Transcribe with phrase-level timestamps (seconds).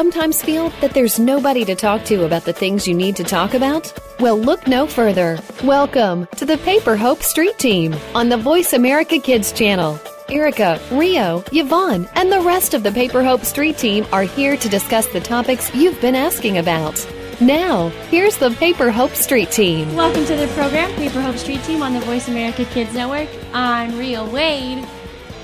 [0.00, 3.52] sometimes feel that there's nobody to talk to about the things you need to talk
[3.52, 3.92] about?
[4.18, 5.38] Well, look no further.
[5.62, 10.00] Welcome to the Paper Hope Street Team on the Voice America Kids channel.
[10.30, 14.70] Erica, Rio, Yvonne, and the rest of the Paper Hope Street Team are here to
[14.70, 17.06] discuss the topics you've been asking about.
[17.38, 19.94] Now, here's the Paper Hope Street Team.
[19.94, 23.28] Welcome to the program, Paper Hope Street Team on the Voice America Kids Network.
[23.52, 24.82] I'm Rio Wade,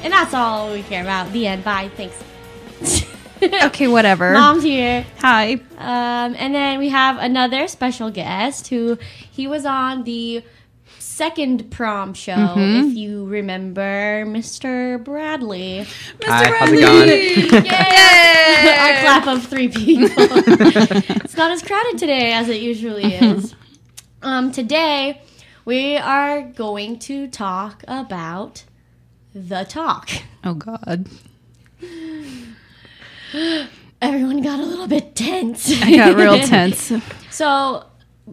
[0.03, 1.31] and that's all we care about.
[1.33, 1.63] The end.
[1.63, 1.91] Bye.
[1.95, 2.23] Thanks.
[3.65, 4.33] Okay, whatever.
[4.33, 5.05] Mom's here.
[5.21, 5.55] Hi.
[5.79, 8.99] Um, and then we have another special guest who
[9.31, 10.43] he was on the
[10.99, 12.89] second prom show, Mm-hmm.
[12.91, 15.03] if you remember, Mr.
[15.03, 15.87] Bradley.
[16.25, 17.09] Hi, how's it going?
[17.65, 18.79] Yay!
[18.79, 20.09] Our clap of three people.
[20.19, 23.55] it's not as crowded today as it usually is.
[24.23, 25.21] Um, today,
[25.65, 28.65] we are going to talk about
[29.35, 30.11] the talk.
[30.45, 31.07] Oh God.
[34.03, 35.73] Everyone got a little bit tense.
[35.83, 36.93] I got real tense.
[37.31, 37.85] So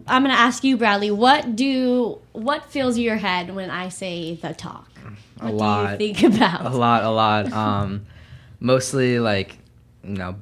[0.06, 1.10] I'm gonna ask you, Bradley.
[1.10, 4.88] What do what fills your head when I say the talk?
[5.40, 5.90] A What do lot.
[6.00, 6.66] you think about?
[6.66, 7.52] A lot, a lot.
[7.52, 8.06] Um,
[8.60, 9.56] mostly like,
[10.02, 10.36] you know,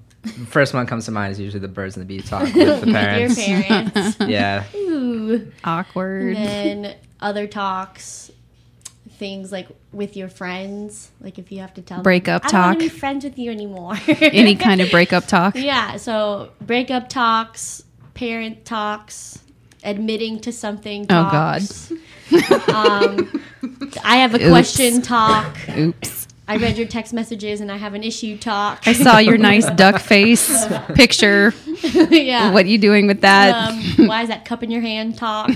[0.49, 2.61] first one comes to mind is usually the birds and the bees talk with the
[2.67, 3.37] With your parents.
[3.37, 4.17] parents.
[4.21, 5.51] Yeah, Ooh.
[5.65, 6.37] Awkward.
[6.37, 8.31] And then other talks,
[9.23, 12.61] things like with your friends, like if you have to tell them, Breakup I don't
[12.61, 12.93] want to talk.
[12.93, 13.95] be friends with you anymore.
[14.09, 15.55] Any kind of breakup talk.
[15.55, 15.97] yeah.
[15.97, 17.85] So breakup talks,
[18.15, 19.39] parent talks,
[19.85, 21.03] admitting to something.
[21.09, 21.63] Oh God.
[22.69, 23.43] Um,
[24.05, 24.49] I have a Oops.
[24.49, 25.55] question talk.
[25.77, 26.29] Oops.
[26.49, 28.83] I read your text messages and I have an issue talk.
[28.87, 31.53] I saw your nice duck face picture.
[32.11, 32.51] yeah.
[32.53, 33.55] What you doing with that?
[33.99, 35.51] um, why is that cup in your hand talk?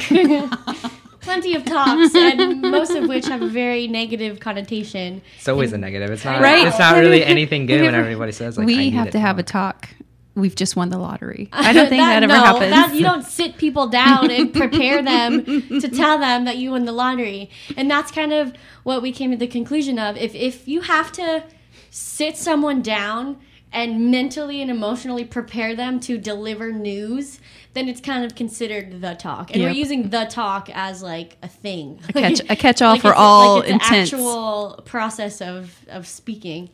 [1.27, 5.21] Plenty of talks, and most of which have a very negative connotation.
[5.37, 6.11] it's always a negative.
[6.11, 6.41] It's not.
[6.41, 6.67] Right.
[6.67, 8.65] It's not really anything good when everybody says like.
[8.65, 9.41] I we need have to have now.
[9.41, 9.89] a talk.
[10.37, 11.49] We've just won the lottery.
[11.53, 12.71] I don't think that, ever no, happens.
[12.71, 16.85] that- you don't sit people down and prepare them to tell them that you won
[16.85, 18.53] the lottery, and that's kind of
[18.85, 20.17] what we came to the conclusion of.
[20.17, 21.43] If if you have to
[21.91, 23.39] sit someone down
[23.77, 27.41] and mentally and emotionally prepare them to deliver news,
[27.75, 31.49] then it's kind of considered the talk, and we're using the talk as like a
[31.49, 34.13] thing, a catch a catch all Like for all like intents.
[34.13, 36.71] Actual process of of speaking,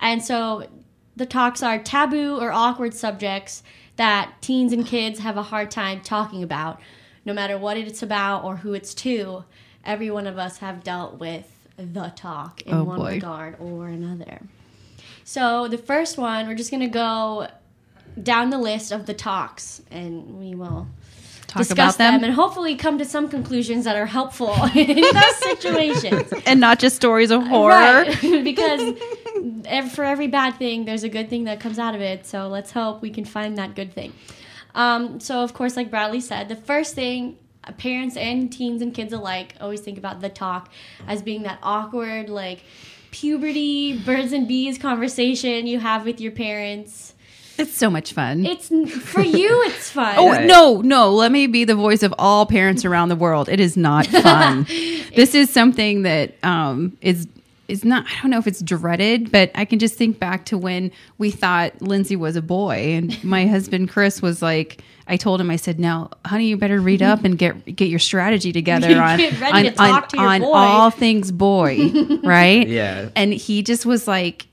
[0.00, 0.66] and so
[1.16, 3.62] the talks are taboo or awkward subjects
[3.96, 6.80] that teens and kids have a hard time talking about,
[7.26, 9.44] no matter what it's about or who it's to.
[9.84, 13.10] Every one of us have dealt with the talk in Oh, one boy.
[13.14, 14.40] regard or another.
[15.28, 17.48] So the first one, we're just gonna go
[18.22, 20.88] down the list of the talks, and we will
[21.48, 24.96] Talk discuss about them, them and hopefully come to some conclusions that are helpful in
[25.02, 26.32] those situations.
[26.46, 28.06] and not just stories of horror.
[28.06, 28.22] Right.
[28.42, 28.98] because
[29.92, 32.24] for every bad thing, there's a good thing that comes out of it.
[32.24, 34.14] So let's hope we can find that good thing.
[34.74, 38.94] Um, so, of course, like Bradley said, the first thing uh, parents and teens and
[38.94, 40.70] kids alike always think about the talk
[41.06, 42.64] as being that awkward, like
[43.10, 47.14] puberty, birds and bees conversation you have with your parents.
[47.58, 48.46] It's so much fun.
[48.46, 50.14] It's for you, it's fun.
[50.16, 50.46] Oh Yeah.
[50.46, 51.10] no, no!
[51.12, 53.48] Let me be the voice of all parents around the world.
[53.48, 54.62] It is not fun.
[55.16, 57.26] this is something that um, is
[57.68, 58.06] is not.
[58.06, 61.30] I don't know if it's dreaded, but I can just think back to when we
[61.30, 64.82] thought Lindsay was a boy, and my husband Chris was like.
[65.10, 67.98] I told him, I said, "Now, honey, you better read up and get get your
[67.98, 71.78] strategy together on on, to on, on all things boy,
[72.22, 72.68] right?
[72.68, 73.08] Yeah.
[73.16, 74.47] And he just was like,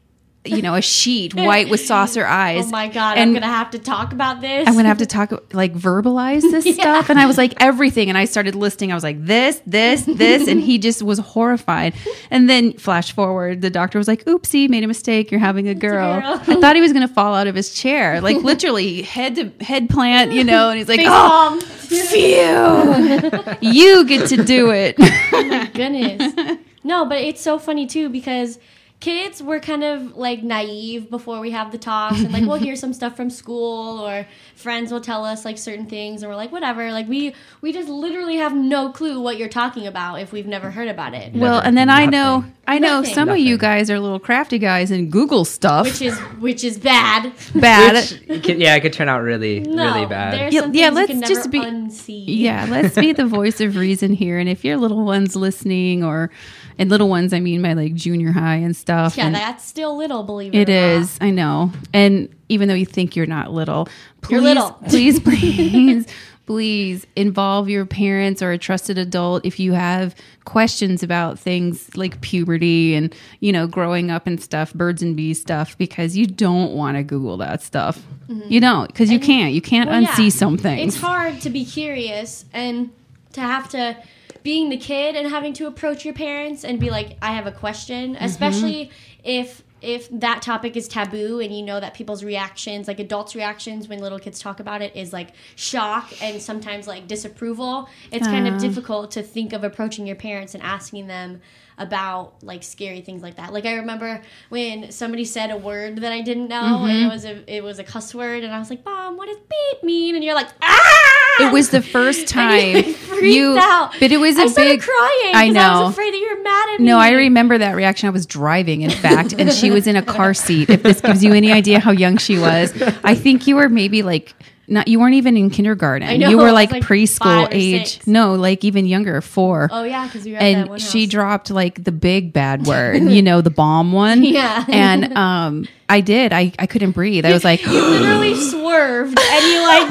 [0.45, 2.67] you know, a sheet, white with saucer eyes.
[2.67, 4.67] Oh my god, and I'm gonna have to talk about this.
[4.67, 7.09] I'm gonna have to talk like verbalize this stuff.
[7.09, 8.09] And I was like everything.
[8.09, 8.91] And I started listing.
[8.91, 11.93] I was like this, this, this, and he just was horrified.
[12.31, 15.31] And then flash forward, the doctor was like, "Oopsie, made a mistake.
[15.31, 16.41] You're having a girl." girl.
[16.47, 19.89] I thought he was gonna fall out of his chair, like literally head to head
[19.89, 20.69] plant, you know.
[20.69, 24.95] And he's like, Face "Oh, phew, you get to do it."
[25.35, 26.57] Oh my goodness.
[26.83, 28.57] No, but it's so funny too because
[28.99, 32.75] kids were kind of like naive before we have the talks and like we'll hear
[32.75, 34.25] some stuff from school or
[34.55, 37.89] friends will tell us like certain things and we're like whatever like we we just
[37.89, 41.55] literally have no clue what you're talking about if we've never heard about it well,
[41.55, 41.67] Never.
[41.67, 43.13] and then I know, I know Nothing.
[43.13, 45.85] some of you guys are little crafty guys and Google stuff.
[45.85, 47.95] which is which is bad bad.
[48.27, 50.53] Which could- yeah, it could turn out really, no really bad.
[50.53, 54.39] Yeah, yeah, let's just be- unsee Yeah, let's be the voice of reason here.
[54.39, 56.31] And if your little ones listening, or
[56.77, 59.17] and little ones, I mean by like junior high and stuff.
[59.17, 61.01] yeah and that's still little believe it it or not.
[61.01, 61.17] is.
[61.21, 61.71] I know.
[61.93, 63.87] And even though you think you're not little,
[64.21, 64.71] please, You're little.
[64.89, 66.05] please, please,
[66.45, 70.13] please involve your parents or a trusted adult if you have
[70.43, 75.41] questions about things like puberty and you know growing up and stuff birds and bees
[75.41, 77.99] stuff because you don't want to google that stuff
[78.47, 80.29] you don't because you can't you can't Well, unsee yeah.
[80.29, 82.91] some things It's hard to be curious and
[83.33, 83.97] to have to
[84.43, 87.51] being the kid and having to approach your parents and be like, I have a
[87.51, 88.23] question, Mm-hmm.
[88.25, 88.91] especially
[89.23, 93.87] if if that topic is taboo and you know that people's reactions, like adults' reactions
[93.87, 97.87] when little kids talk about it, is like shock and sometimes like disapproval.
[98.11, 98.57] It's kind of Ah.
[98.59, 101.41] difficult to think of approaching your parents and asking them
[101.77, 103.51] about like scary things like that.
[103.53, 106.55] Like I remember when somebody said a word that I didn't know
[106.85, 107.05] Mm-hmm.
[107.05, 109.37] it was a it was a cuss word and I was like, "Mom, what does
[109.37, 112.75] beep mean?" And you're like, "Ah!" it was the first time
[113.15, 113.93] And you out.
[113.99, 115.35] but it was a I big crying.
[115.35, 115.59] I know.
[115.61, 116.85] I was afraid that you're mad at me.
[116.85, 118.07] No, I remember that reaction.
[118.07, 120.69] I was driving, in fact, and she was in a car seat.
[120.69, 122.73] If this gives you any idea how young she was,
[123.03, 124.33] I think you were maybe like
[124.67, 124.87] not.
[124.87, 126.19] You weren't even in kindergarten.
[126.19, 127.93] know, you were like, like preschool age.
[127.95, 128.07] six.
[128.07, 129.69] No, like even younger, four.
[129.71, 133.21] Oh yeah, because we were and one she dropped like the big bad word, you
[133.21, 134.23] know, the bomb one.
[134.35, 134.65] Yeah.
[134.67, 136.33] And um, I did.
[136.33, 137.25] I I couldn't breathe.
[137.25, 139.89] I was like, you literally swerved and you like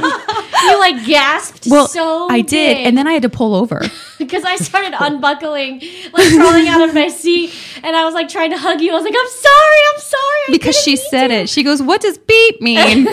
[0.65, 3.81] you like gasped well, so I did, and then I had to pull over.
[4.19, 5.81] because I started unbuckling,
[6.13, 8.91] like crawling out of my seat, and I was like trying to hug you.
[8.91, 11.49] I was like, "I'm sorry, I'm sorry." I because she said to." it.
[11.49, 13.07] She goes, "What does beep mean?"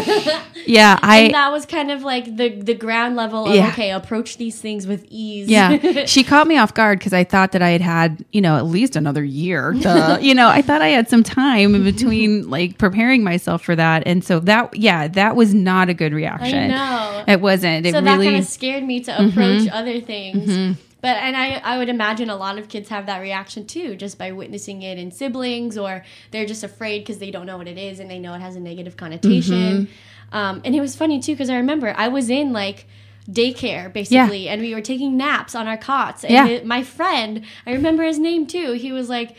[0.65, 3.69] Yeah, I and that was kind of like the the ground level of Yeah.
[3.69, 5.49] okay, approach these things with ease.
[5.49, 6.05] yeah.
[6.05, 8.65] She caught me off guard because I thought that I had had you know at
[8.65, 9.73] least another year.
[9.81, 13.75] To, you know, I thought I had some time in between like preparing myself for
[13.75, 16.69] that, and so that yeah, that was not a good reaction.
[16.69, 17.23] know.
[17.27, 17.85] It wasn't.
[17.85, 18.25] It so that really.
[18.27, 18.35] Mm-hmm.
[18.35, 20.77] kind of scared me to approach other things.
[21.01, 24.19] But and I, I would imagine a lot of kids have that reaction too, just
[24.19, 27.79] by witnessing it in siblings, or they're just afraid because they don't know what it
[27.79, 29.87] is and they know it has a negative connotation.
[29.87, 29.91] Mm-hmm.
[30.31, 32.87] Um, and it was funny too because I remember I was in like
[33.29, 36.23] daycare basically, and we were taking naps on our cots.
[36.23, 36.47] And Yeah.
[36.47, 38.73] it- my friend, I remember his name too.
[38.73, 39.35] He was like,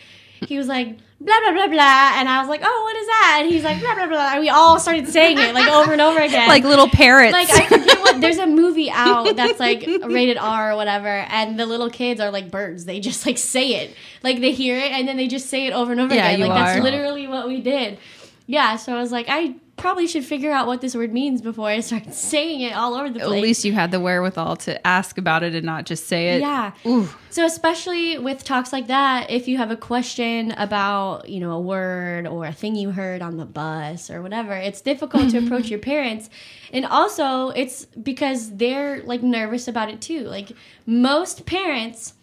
[0.46, 0.98] he was like.
[1.24, 3.78] Blah blah blah blah, and I was like, "Oh, what is that?" And he's like,
[3.78, 6.64] "Blah blah blah," and we all started saying it like over and over again, like
[6.64, 7.32] little parrots.
[7.32, 11.60] like I forget what there's a movie out that's like rated R or whatever, and
[11.60, 12.86] the little kids are like birds.
[12.86, 13.94] They just like say it,
[14.24, 16.48] like they hear it and then they just say it over and over Yeah, again.
[16.48, 17.98] Like that's literally what we did.
[18.48, 21.68] Yeah, so I was like, I probably should figure out what this word means before
[21.68, 23.24] I start saying it all over the place.
[23.24, 26.40] At least you had the wherewithal to ask about it and not just say it.
[26.40, 26.70] Yeah.
[26.86, 27.08] Ooh.
[27.30, 31.60] So especially with talks like that, if you have a question about, you know, a
[31.60, 35.68] word or a thing you heard on the bus or whatever, it's difficult to approach
[35.68, 36.30] your parents.
[36.72, 40.20] And also, it's because they're like nervous about it too.
[40.28, 40.52] Like
[40.86, 42.14] most parents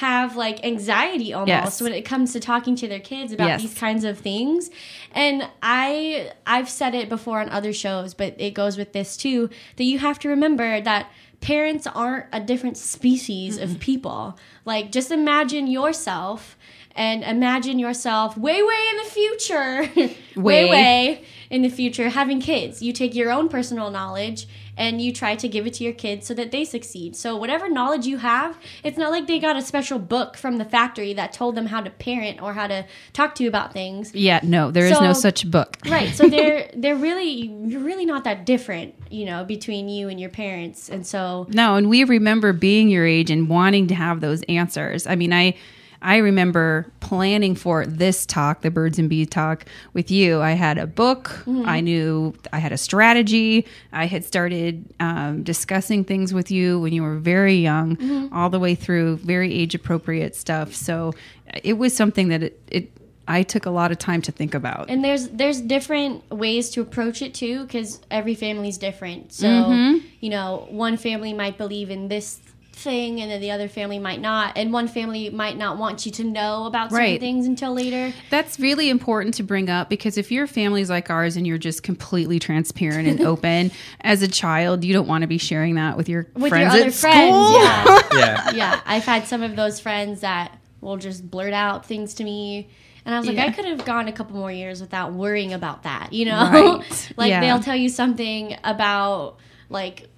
[0.00, 1.80] have like anxiety almost Yes.
[1.82, 3.62] when it comes to talking to their kids about Yes.
[3.62, 4.70] these kinds of things.
[5.12, 9.48] And I I've said it before on other shows, but it goes with this too
[9.76, 11.10] that you have to remember that
[11.40, 14.38] parents aren't a different species of people.
[14.66, 16.56] Like just imagine yourself
[16.94, 19.90] and imagine yourself way way in the future.
[20.40, 20.70] way Way.
[20.70, 22.82] way in the future having kids.
[22.82, 26.26] You take your own personal knowledge and you try to give it to your kids
[26.26, 27.16] so that they succeed.
[27.16, 30.64] So whatever knowledge you have, it's not like they got a special book from the
[30.64, 34.14] factory that told them how to parent or how to talk to you about things.
[34.14, 35.78] Yeah, no, there is no such book.
[35.86, 36.14] Right.
[36.14, 40.30] So they're they're really you're really not that different, you know, between you and your
[40.30, 40.88] parents.
[40.88, 45.06] And so No, and we remember being your age and wanting to have those answers.
[45.06, 45.56] I mean, I
[46.02, 50.40] I remember planning for this talk, the birds and bees talk with you.
[50.42, 51.42] I had a book.
[51.64, 53.66] I knew I had a strategy.
[53.92, 58.58] I had started um, discussing things with you when you were very young, all the
[58.60, 60.74] way through very age appropriate stuff.
[60.74, 61.14] So
[61.62, 62.92] it was something that it, it
[63.28, 64.88] I took a lot of time to think about.
[64.88, 69.32] and there's there's different ways to approach it too because every family's different.
[69.32, 70.06] So, Mm-hmm.
[70.20, 72.38] you know, one family might believe in this
[72.76, 76.12] thing and then the other family might not and one family might not want you
[76.12, 77.18] to know about certain Right.
[77.20, 78.12] things until later.
[78.28, 81.82] That's really important to bring up because if your family's like ours and you're just
[81.82, 86.08] completely transparent and open as a child, you don't want to be sharing that with
[86.08, 87.62] your With friends your other at friends, school.
[87.62, 88.02] yeah.
[88.16, 88.50] Yeah.
[88.52, 92.68] yeah, I've had some of those friends that will just blurt out things to me.
[93.04, 93.46] And I was like, Yeah.
[93.46, 96.50] I could have gone a couple more years without worrying about that, you know?
[96.80, 97.12] Right.
[97.16, 97.40] like Yeah.
[97.40, 99.38] they'll tell you something about
[99.70, 100.08] like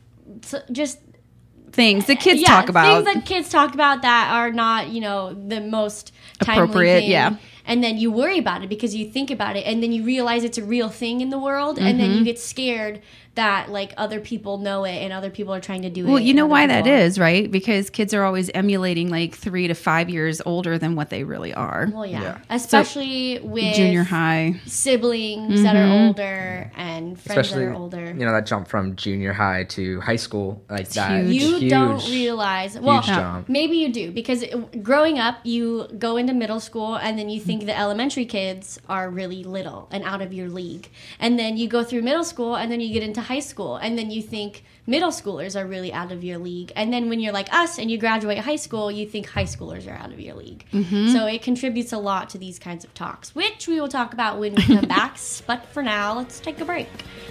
[0.42, 0.98] s- just
[1.72, 3.04] Things that kids yeah, talk about.
[3.04, 7.10] things that kids talk about that are not, you know, the most Appropriate, thing.
[7.10, 7.36] yeah.
[7.68, 10.42] And then you worry about it because you think about it and then you realize
[10.42, 12.24] it's a real thing in the world and then you mm-hmm.
[12.24, 13.00] get scared
[13.34, 16.18] that like other people know it and other people are trying to do it Well,
[16.18, 17.02] you know why people that aren't.
[17.04, 17.48] is, right?
[17.48, 21.54] Because kids are always emulating like three to five years older than what they really
[21.54, 21.88] are.
[21.92, 22.38] well yeah, Yeah.
[22.50, 24.60] especially with Junior high.
[24.66, 26.06] siblings that are mm-hmm.
[26.08, 30.00] older and friends Especially, that are older you know, that jump from junior high to
[30.00, 31.24] high school, like that.
[31.26, 31.42] huge.
[31.42, 33.48] you huge, don't realize well jump.
[33.48, 37.40] maybe you do because it- growing up you go into middle school and then you
[37.40, 40.88] think the elementary kids are really little and out of your league
[41.18, 43.98] and then you go through middle school and then you get into high school and
[43.98, 47.32] then you think middle schoolers are really out of your league and then when you're
[47.32, 50.34] like us and you graduate high school you think high schoolers are out of your
[50.34, 51.08] league mm-hmm.
[51.08, 54.38] so it contributes a lot to these kinds of talks which we will talk about
[54.38, 56.88] when we come back but for now let's take a break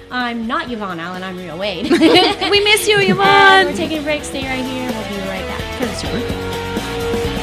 [0.09, 1.89] i'm not yvonne allen i'm Rio wade
[2.51, 3.65] we miss you, and Yvonne.
[3.65, 4.23] we're taking a break.
[4.23, 4.89] Stay right here.
[4.91, 5.79] We'll be right back.
[5.79, 7.36] That's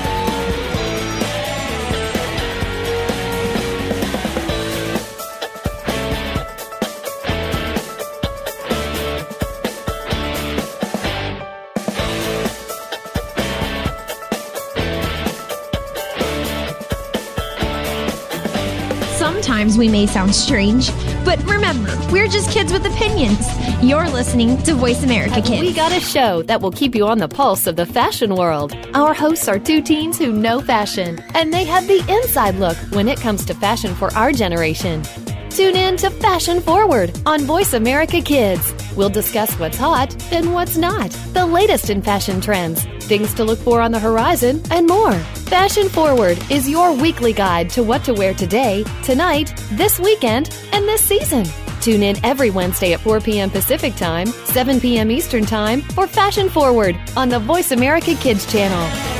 [19.64, 20.90] Sometimes we may sound strange,
[21.24, 23.48] but remember, we're just kids with opinions.
[23.82, 25.62] You're listening to Voice America Kids.
[25.62, 28.76] We got a show that will keep you on the pulse of the fashion world.
[28.92, 33.08] Our hosts are two teens who know fashion, and they have the inside look when
[33.08, 35.02] it comes to fashion for our generation.
[35.48, 38.74] Tune in to Fashion Forward on Voice America Kids.
[38.96, 43.58] We'll discuss what's hot and what's not, the latest in fashion trends, things to look
[43.58, 45.14] for on the horizon, and more.
[45.54, 50.86] Fashion Forward is your weekly guide to what to wear today, tonight, this weekend, and
[50.86, 51.46] this season.
[51.80, 53.50] Tune in every Wednesday at 4 p.m.
[53.50, 55.10] Pacific Time, 7 p.m.
[55.10, 59.13] Eastern Time for Fashion Forward on the Voice America Kids channel.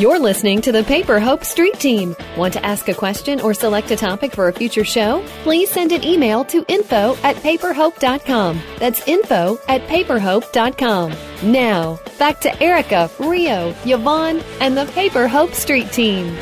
[0.00, 2.16] You're listening to the Paper Hope Street Team.
[2.34, 5.22] Want to ask a question or select a topic for a future show?
[5.42, 8.62] Please send an email to info at paperhope.com.
[8.78, 11.12] That's info at paperhope.com.
[11.42, 16.34] Now, back to Erica, Rio, Yvonne, and the Paper Hope Street Team.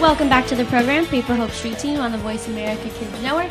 [0.00, 3.50] Welcome back to the program, Paper Hope Street Team on the Voice America Kids Network.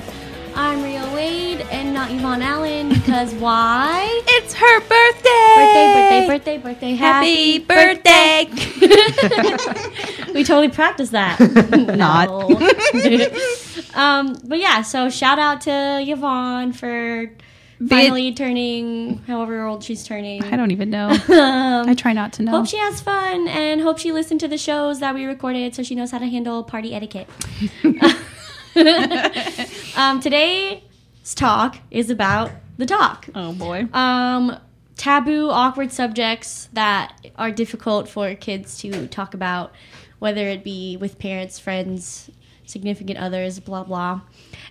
[0.58, 4.22] I'm Rio Wade and not Yvonne Allen because why?
[4.28, 6.28] It's her birthday.
[6.28, 6.96] Birthday, birthday, birthday, birthday.
[6.96, 8.48] Happy birthday.
[10.36, 11.40] We totally practiced that.
[11.96, 12.28] Not.
[13.96, 17.32] Um, but yeah, so shout out to Yvonne for
[17.88, 20.44] finally turning however old she's turning.
[20.44, 21.08] I don't even know.
[21.08, 22.52] Um, I try not to know.
[22.52, 25.84] Hope she has fun and hope she listened to the shows that we recorded so
[25.84, 27.30] she knows how to handle party etiquette.
[29.96, 30.82] um, today's
[31.34, 33.28] talk is about the talk.
[33.34, 33.88] oh boy.
[33.94, 34.58] Um,
[34.98, 39.74] taboo, awkward subjects that are difficult for kids to talk about,
[40.20, 42.30] whether it be with parents, friends,
[42.66, 44.20] significant others, blah, blah.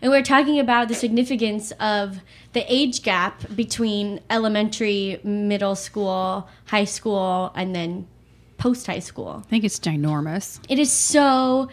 [0.02, 2.20] And we're talking about the significance of
[2.52, 8.06] the age gap between elementary, middle school, high school, and then
[8.56, 10.60] post high school I think it's ginormous.
[10.68, 11.68] it is so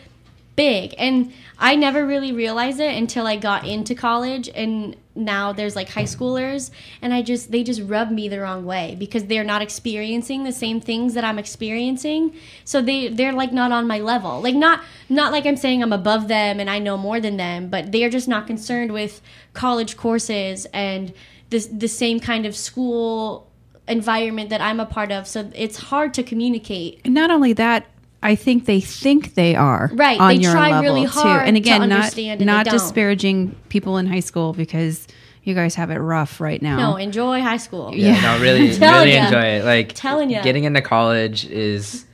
[0.61, 0.93] big.
[0.97, 5.89] And i never really realized it until i got into college and now there's like
[5.89, 6.71] high schoolers
[7.03, 10.51] and i just they just rub me the wrong way because they're not experiencing the
[10.51, 12.21] same things that i'm experiencing.
[12.63, 14.33] So they they're like not on my level.
[14.47, 14.77] Like not
[15.09, 18.13] not like i'm saying i'm above them and i know more than them but they're
[18.17, 19.13] just not concerned with
[19.53, 21.13] college courses and
[21.51, 23.47] the, the same kind of school
[23.87, 25.27] environment that i'm a part of.
[25.27, 27.01] So it's hard to communicate.
[27.05, 27.81] And not only that,
[28.23, 31.11] I think they think they are Right, on they your try level really too.
[31.19, 32.73] hard And to again, not understand and they not don't.
[32.73, 35.07] disparaging people in high school because
[35.43, 36.77] you guys have it rough right now.
[36.77, 37.91] No, enjoy high school.
[37.95, 38.19] Yeah.
[38.21, 39.25] No, really, really ya.
[39.25, 39.65] enjoy it.
[39.65, 42.05] Like Telling you, getting into college is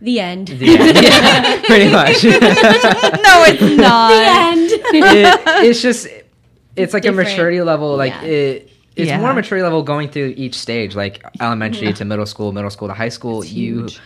[0.00, 0.48] The end.
[0.48, 0.96] the end.
[1.04, 2.24] yeah, pretty much.
[2.24, 4.08] no, it's not.
[4.10, 4.70] The end.
[4.72, 6.08] it, it's just
[6.74, 7.28] it's like Different.
[7.28, 8.22] a maturity level like Yeah.
[8.28, 9.20] it it's Yeah.
[9.20, 12.94] more maturity level going through each stage like elementary to middle school middle school to
[12.94, 14.00] high school you huge.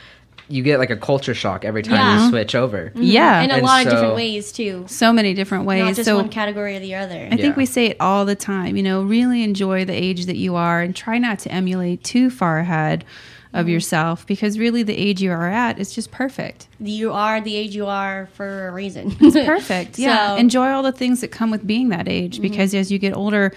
[0.48, 2.24] You get like a culture shock every time Yeah.
[2.24, 4.84] you switch over Yeah, In a And lot of different ways too.
[4.86, 5.82] so many different ways.
[5.84, 7.26] Not just so one category or the other.
[7.26, 7.54] I think Yeah.
[7.56, 8.76] we say it all the time.
[8.76, 12.30] You know, really enjoy the age that you are and try not to emulate too
[12.30, 13.04] far ahead
[13.54, 13.60] Mm-hmm.
[13.60, 16.66] of yourself because really the age you are at is just perfect.
[16.80, 19.16] You are the age you are for a reason.
[19.20, 19.98] It's perfect.
[19.98, 20.14] Yeah.
[20.16, 20.40] So- Mm-hmm.
[20.40, 23.52] Enjoy all the things that come with being that age because as you get older,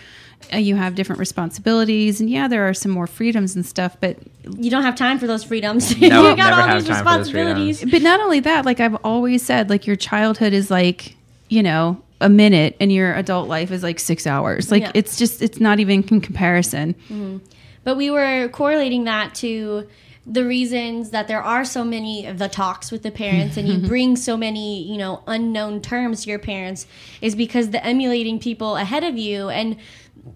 [0.51, 4.17] Uh, you have different responsibilities and yeah, there are some more freedoms and stuff, but
[4.57, 5.95] you don't have time for those freedoms.
[6.01, 7.85] No, you got never all have these time for those responsibilities.
[7.91, 11.15] but not only that, like I've always said, like your childhood is like,
[11.49, 14.71] you know, a minute and your adult life is like 6 hours.
[14.71, 14.91] Like Yeah.
[14.95, 16.93] it's just it's not even in comparison.
[17.09, 17.37] Mm-hmm.
[17.83, 19.87] But we were correlating that to
[20.27, 23.77] the reasons that there are so many of the talks with the parents and you
[23.87, 26.85] bring so many, you know, unknown terms to your parents
[27.21, 29.49] is because the emulating people ahead of you.
[29.49, 29.77] And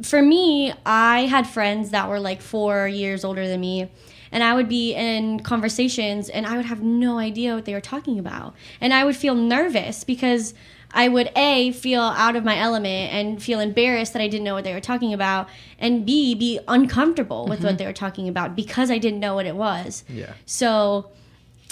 [0.01, 3.89] for me, I had friends that were like four years older than me.
[4.31, 7.81] And I would be in conversations and I would have no idea what they were
[7.81, 8.55] talking about.
[8.81, 10.55] And I would feel nervous because
[10.93, 14.53] I would A, feel out of my element and feel embarrassed that I didn't know
[14.53, 15.49] what they were talking about,
[15.79, 17.77] and B, be uncomfortable with what mm-hmm.
[17.77, 20.03] they were talking about because I didn't know what it was.
[20.07, 20.33] Yeah.
[20.45, 21.11] So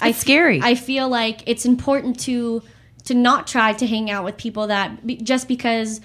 [0.00, 0.60] I scary.
[0.60, 2.62] I feel like it's important to
[3.04, 6.00] to not try to hang out with people that be- just because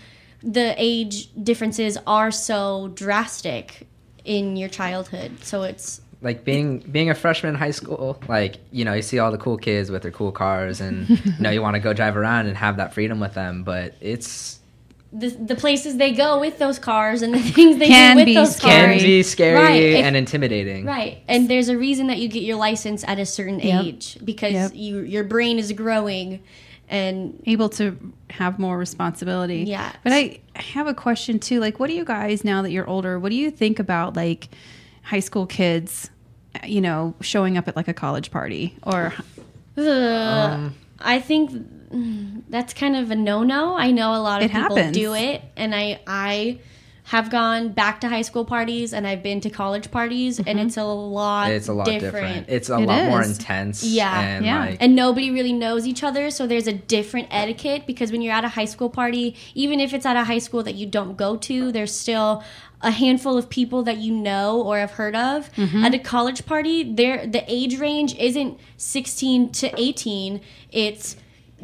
[0.48, 3.86] the age differences are so drastic
[4.24, 5.44] in your childhood.
[5.44, 9.20] So it's like being being a freshman in high school like you know you see
[9.20, 11.94] all the cool kids with their cool cars and you know you want to go
[11.94, 14.60] drive around and have that freedom with them but it's
[15.14, 18.34] the, the places they go with those cars and the things they Can do with
[18.36, 18.88] those scary.
[18.94, 19.02] cars.
[19.02, 21.20] can be scary Right, if- and intimidating Right.
[21.28, 23.86] And there's a reason that you get your license at a certain Yep.
[23.86, 24.72] age because Yep.
[24.74, 26.42] you your brain is growing
[26.90, 29.64] and able to have more responsibility.
[29.64, 29.92] Yeah.
[30.04, 31.60] But I have a question too.
[31.60, 33.20] Like, what do you guys now that you're older?
[33.20, 34.50] What do you think about like
[35.04, 36.10] high school kids?
[36.66, 39.14] You know, showing up at like a college party or
[39.78, 39.86] Ugh.
[39.86, 41.52] Um, I think
[42.50, 43.76] that's kind of a no-no.
[43.78, 44.98] I know a lot of people happens.
[44.98, 46.60] do it, and I I
[47.12, 50.76] have gone back to high school parties and I've been to college parties, and it's
[50.76, 51.50] a lot.
[51.50, 52.50] it's a lot different, different.
[52.50, 54.20] it's a It lot more intense Yeah.
[54.20, 54.60] and Yeah.
[54.60, 58.34] like and nobody really knows each other so there's a different etiquette because when you're
[58.34, 61.16] at a high school party even if it's at a high school that you don't
[61.16, 62.44] go to there's still
[62.82, 65.86] a handful of people that you know or have heard of Mm-hmm.
[65.86, 70.42] at a college party there the age range isn't 16 to 18
[70.74, 71.16] it's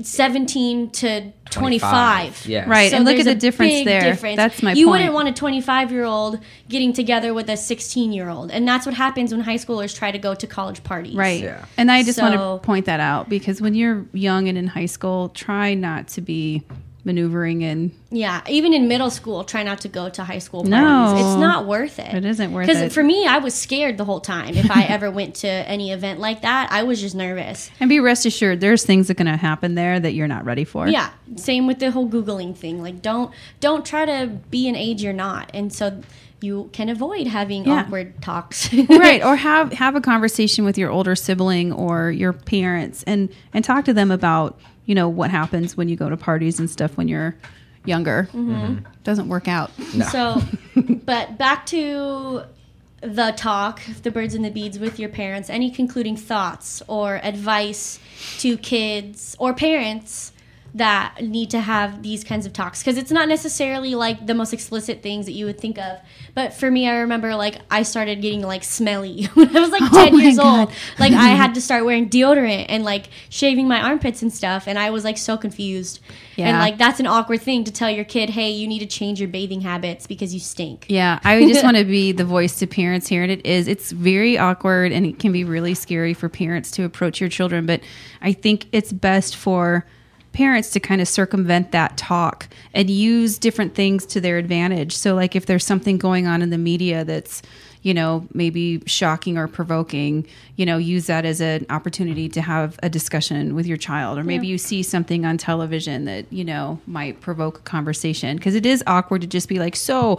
[0.02, 2.92] 17 to 25, yeah Right.
[2.94, 4.02] and look at the difference there.
[4.02, 4.38] difference.
[4.38, 4.78] That's my point.
[4.80, 5.00] you point.
[5.02, 8.86] wouldn't want a 25 year old getting together with a 16 year old and that's
[8.88, 11.44] what happens when high schoolers try to go to college parties Right.
[11.44, 11.66] Yeah.
[11.78, 14.88] And I just want to point that out because when you're young and in high
[14.88, 16.64] school, try not to be
[17.06, 20.72] maneuvering and Yeah, even in middle school, try not to go to high school parties.
[20.72, 21.16] No.
[21.18, 22.14] It's not worth it.
[22.14, 22.74] It isn't worth it.
[22.74, 24.56] Because for me, I was scared the whole time.
[24.56, 27.70] If I ever went to any event like that, I was just nervous.
[27.80, 30.46] and be rest assured there's things that are going to happen there that you're not
[30.46, 30.88] ready for.
[30.88, 32.82] Yeah, same with the whole googling thing.
[32.82, 36.02] Like, don't don't try to be an age you're not, and so
[36.42, 37.82] you can avoid having Yeah.
[37.82, 38.74] awkward talks.
[38.90, 43.64] right or have have a conversation with your older sibling or your parents and and
[43.64, 46.98] talk to them about you know what happens when you go to parties and stuff
[46.98, 47.36] when you're
[47.86, 48.28] younger.
[48.34, 48.52] Mm-hmm.
[48.52, 48.86] Mm-hmm.
[49.04, 49.72] Doesn't work out.
[50.12, 50.42] So,
[51.06, 52.44] but back to
[53.02, 55.50] the talk, the birds and the beads with your parents.
[55.50, 58.00] Any concluding thoughts or advice
[58.40, 60.33] to kids or parents
[60.76, 62.82] that need to have these kinds of talks?
[62.82, 66.00] Because it's not necessarily like the most explicit things that you would think of.
[66.34, 69.92] But for me, I remember like I started getting like smelly when I was like
[69.92, 70.60] 10 Oh years God.
[70.70, 70.72] old.
[71.00, 74.68] Like I had to start wearing deodorant and like shaving my armpits and stuff.
[74.68, 76.00] And I was like so confused.
[76.36, 76.48] Yeah.
[76.50, 79.20] And like that's an awkward thing to tell your kid, hey, you need to change
[79.20, 80.86] your bathing habits because you stink.
[80.90, 83.92] yeah i just want to be the voice to parents here and it is it's
[83.92, 87.80] very awkward and it can be really scary for parents to approach your children but
[88.22, 89.86] i think it's best for
[90.34, 95.14] parents to kind of circumvent that talk and use different things to their advantage so
[95.16, 97.42] like if there's something going on in the media that's
[97.84, 102.80] you know maybe shocking or provoking you know use that as an opportunity to have
[102.82, 106.80] a discussion with your child or maybe you see something on television that you know
[106.88, 110.18] might provoke a conversation because it is awkward to just be like so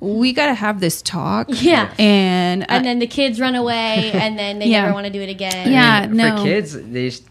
[0.00, 1.94] we got to have this talk Yeah.
[1.96, 4.82] and, uh, And then the kids run away and then they Yeah.
[4.82, 5.70] never want to do it again.
[5.70, 6.08] Yeah.
[6.08, 6.42] for no.
[6.42, 7.30] kids these for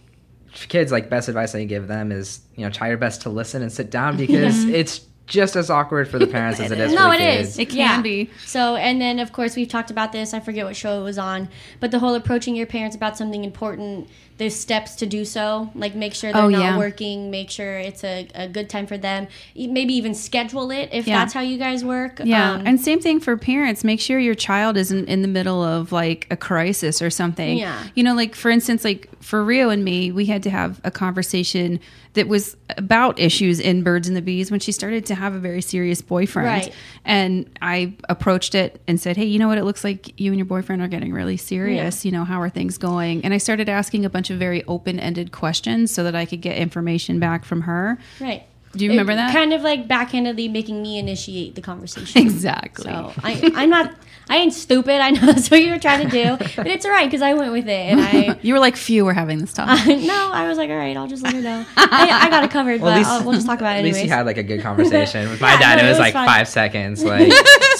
[0.53, 3.61] kids like best advice i give them is you know try your best to listen
[3.61, 7.07] and sit down because it's just as awkward for the parents as it is No,
[7.07, 7.59] for it the kids is.
[7.59, 8.01] It can Yeah.
[8.01, 8.29] be.
[8.45, 10.33] So, and then of course we've talked about this.
[10.33, 11.47] I forget what show it was on,
[11.79, 14.09] but the whole approaching your parents about something important.
[14.41, 15.69] There's steps to do so.
[15.75, 16.75] Like make sure they're Oh, not yeah.
[16.79, 17.29] working.
[17.29, 19.27] Make sure it's a, a good time for them.
[19.55, 21.19] Maybe even schedule it if Yeah.
[21.19, 22.19] that's how you guys work.
[22.23, 23.83] Yeah, Um, and same thing for parents.
[23.83, 27.59] Make sure your child isn't in the middle of like a crisis or something.
[27.59, 27.83] Yeah.
[27.93, 30.89] You know, like for instance, like for Rio and me, we had to have a
[30.89, 31.79] conversation
[32.13, 35.39] that was about issues in Birds and the Bees when she started to have a
[35.39, 36.47] very serious boyfriend.
[36.47, 36.73] Right.
[37.05, 39.57] And I approached it and said, Hey, you know what?
[39.57, 42.03] It looks like you and your boyfriend are getting really serious.
[42.03, 43.23] You know, how are things going?
[43.23, 46.41] And I started asking a bunch of very open ended questions so that I could
[46.41, 47.97] get information back from her.
[48.19, 48.43] right.
[48.73, 49.33] Do you remember It- that?
[49.33, 52.21] Kind of like backhandedly making me initiate the conversation.
[52.21, 52.85] Exactly.
[52.85, 53.93] So I, I'm not.
[54.29, 55.01] I ain't stupid.
[55.01, 57.33] I know that's what you were trying to do, but it's all right because I
[57.33, 58.39] went with it and I.
[58.41, 59.67] You were like, "Few, we're having this talk.
[59.87, 61.65] no, I was like, all right, I'll just let her know.
[61.75, 63.79] I, I got it covered, Well, but at least, I'll, we'll just talk about it
[63.79, 64.09] at least anyways.
[64.09, 65.75] you had like a good conversation with my Yeah, dad.
[65.75, 66.27] no, it it was was like fun.
[66.27, 67.03] five seconds.
[67.03, 67.29] Like,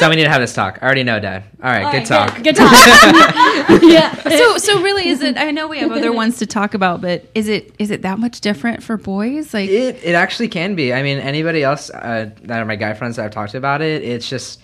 [0.01, 0.79] so we need to have this talk.
[0.81, 1.43] I already know, Dad.
[1.63, 2.35] All right, All good right, talk.
[2.43, 2.71] Good, talk.
[3.83, 4.13] yeah.
[4.29, 7.25] so so really is it I know we have other ones to talk about, but
[7.35, 9.53] is it is it that much different for boys?
[9.53, 10.93] Like It it actually can be.
[10.93, 14.03] I mean, anybody else uh, that are my guy friends that I've talked about it,
[14.03, 14.61] it's just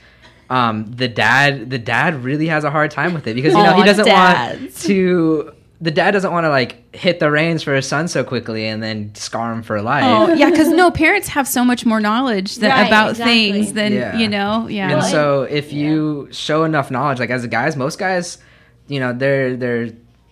[0.49, 1.69] um, the dad.
[1.69, 4.75] The dad really has a hard time with it because you know he doesn't want
[4.77, 5.53] to.
[5.79, 8.81] The dad doesn't want to like hit the reins for his son so quickly and
[8.81, 10.03] then scar him for life.
[10.03, 13.51] Oh, yeah, because no parents have so much more knowledge than, Right, about exactly.
[13.51, 14.17] things than Yeah.
[14.17, 14.67] you know.
[14.67, 18.39] Yeah, and so if you show enough knowledge, like as a guys, most guys,
[18.87, 19.89] you know, they're they're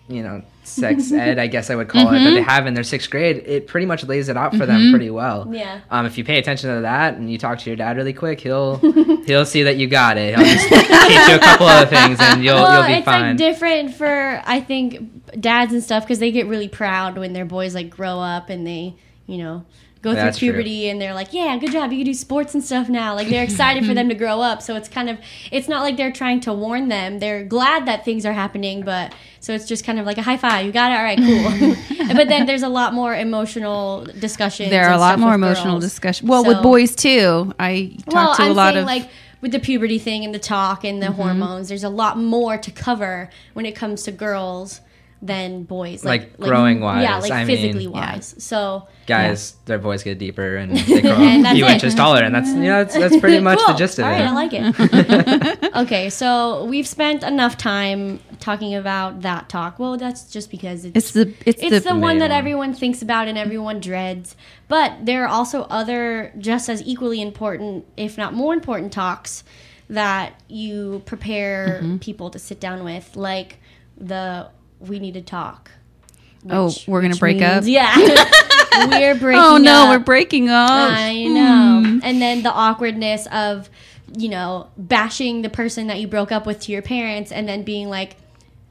[0.08, 2.84] you know sex ed, I guess I would call it, that they have in their
[2.84, 3.42] sixth grade.
[3.46, 5.48] It pretty much lays it out for them pretty well.
[5.50, 5.80] Yeah.
[5.90, 8.40] Um, if you pay attention to that and you talk to your dad really quick,
[8.40, 8.76] he'll
[9.26, 10.36] he'll see that you got it.
[10.36, 13.22] He'll just teach you a couple other things, and you'll well, you'll be it's fine.
[13.22, 17.44] like different for I think dads and stuff because they get really proud when their
[17.44, 18.94] boys like grow up and they,
[19.26, 19.64] you know,
[20.06, 20.48] go through That's true.
[20.48, 23.14] puberty and they're like, yeah, good job, you can do sports and stuff now.
[23.14, 24.62] Like they're excited for them to grow up.
[24.62, 25.18] So it's kind of,
[25.50, 27.18] it's not like they're trying to warn them.
[27.18, 30.36] They're glad that things are happening, but so it's just kind of like a high
[30.36, 30.64] five.
[30.64, 32.06] You got it, all right, cool.
[32.14, 34.70] but then there's a lot more emotional discussions.
[34.70, 36.28] there are a lot more emotional discussion.
[36.28, 37.52] Well, with boys too.
[37.58, 39.08] I talk well, to a I'm lot saying of like
[39.40, 41.16] with the puberty thing and the talk and the mm-hmm.
[41.16, 44.80] hormones, there's a lot more to cover when it comes to girls
[45.22, 46.04] than boys.
[46.04, 47.90] Like, growing wise, yeah, like I mean, physically yeah.
[48.14, 48.34] wise.
[48.38, 51.72] So Guys, their voice get deeper and they grow And a few it.
[51.72, 53.72] inches taller, and that's you know that's, that's pretty much cool.
[53.72, 54.14] the gist of All it.
[54.14, 55.74] right, I like it.
[55.76, 59.78] okay, so we've spent enough time talking about that talk.
[59.78, 62.38] Well, that's just because it's it's the it's, it's the, the, one that one.
[62.38, 64.36] everyone thinks about and everyone dreads.
[64.68, 69.44] But there are also other just as equally important, if not more important, talks
[69.88, 71.98] that you prepare Mm-hmm.
[71.98, 73.58] people to sit down with, like
[73.96, 74.48] the
[74.80, 75.70] we need to talk.
[76.48, 77.64] Oh, we're gonna which break up?
[77.66, 78.14] Yeah, we're
[79.14, 79.42] oh, breaking.
[79.42, 79.88] oh no, up.
[79.90, 80.70] we're breaking up.
[80.70, 81.82] I know.
[81.84, 81.98] Hmm.
[82.02, 83.68] And then the awkwardness of,
[84.16, 87.62] you know, bashing the person that you broke up with to your parents and then
[87.62, 88.16] being like,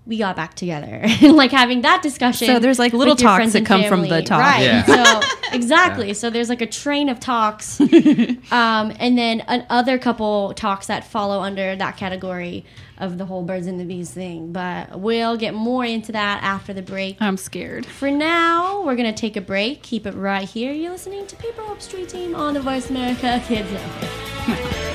[0.06, 1.02] we got back together.
[1.04, 2.48] and like having that discussion.
[2.48, 4.40] So there's, like, little talks that and come from the talk.
[4.40, 4.64] Right.
[4.64, 4.86] Yeah.
[4.86, 6.14] So exactly.
[6.14, 7.80] So there's like a train of talks.
[7.82, 7.90] um,
[8.52, 12.66] and then an other couple talks that follow under that category
[12.98, 14.52] of the whole birds and the bees thing.
[14.52, 17.18] But we'll get more into that after the break.
[17.20, 17.86] I'm scared.
[17.86, 19.82] For now, we're gonna take a break.
[19.84, 20.72] Keep it right here.
[20.72, 24.95] You're listening to Paper Hope Street Team on the Voice America Kids Network.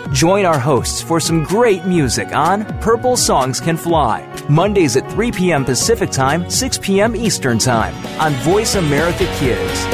[0.11, 5.31] Join our hosts for some great music on Purple Songs Can Fly, Mondays at 3
[5.31, 5.63] p.m.
[5.63, 7.15] Pacific Time, 6 p.m.
[7.15, 9.85] Eastern Time on Voice America Kids.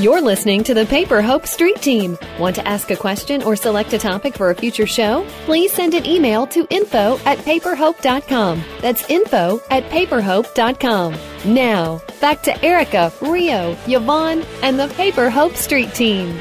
[0.00, 2.16] You're listening to the Paper Hope Street Team.
[2.38, 5.26] Want to ask a question or select a topic for a future show?
[5.44, 8.62] Please send an email to info at paperhope.com.
[8.80, 11.16] That's info at paperhope.com.
[11.44, 16.38] Now, back to Erica, Rio, Yvonne, and the Paper Hope Street Team.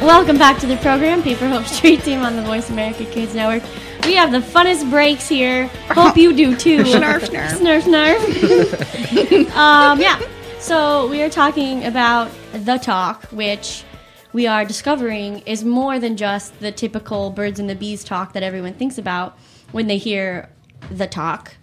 [0.00, 3.62] Welcome back to the program, Paper Hope Street Team on the Voice America Kids Network.
[4.04, 5.68] We have the funnest breaks here.
[5.88, 6.78] Hope you do too.
[6.84, 7.48] Snarf, snarf.
[7.58, 9.50] Snarf, snarf.
[9.56, 10.20] um, yeah.
[10.60, 13.84] So we are talking about the talk, which
[14.32, 18.42] we are discovering is more than just the typical birds and the bees talk that
[18.42, 19.36] everyone thinks about
[19.72, 20.50] when they hear
[20.90, 21.54] the talk.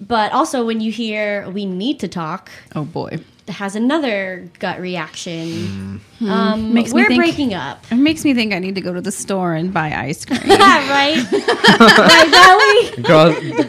[0.00, 3.18] But also when you hear we need to talk, Oh boy.
[3.46, 6.00] It has another gut reaction.
[6.20, 7.84] Um, Makes we're think- breaking up.
[7.90, 10.40] It makes me think I need to go to the store and buy ice cream.
[10.48, 11.16] right?
[11.32, 13.02] right, Belly?
[13.02, 13.34] Girls,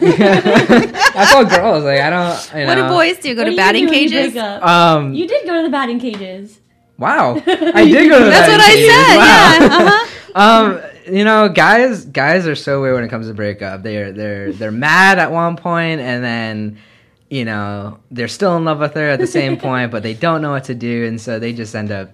[1.14, 1.84] that's all girls.
[1.84, 2.52] Like I don't.
[2.54, 2.66] You know.
[2.66, 3.34] what do boys do?
[3.34, 4.36] Go What to do you batting do when you cages?
[4.36, 5.12] Um.
[5.14, 6.60] You did go to the batting cages.
[6.98, 7.34] wow.
[7.46, 9.16] I did go to the That's what I said.
[9.16, 9.58] Wow.
[9.60, 9.76] Yeah.
[9.76, 10.12] Uh-huh.
[10.36, 10.80] Um,
[11.14, 13.82] you know, guys, guys are so weird when it comes to breakup.
[13.82, 16.78] They're they're they're mad at one point, and then
[17.30, 20.42] you know they're still in love with her at the same point, but they don't
[20.42, 22.10] know what to do, and so they just end up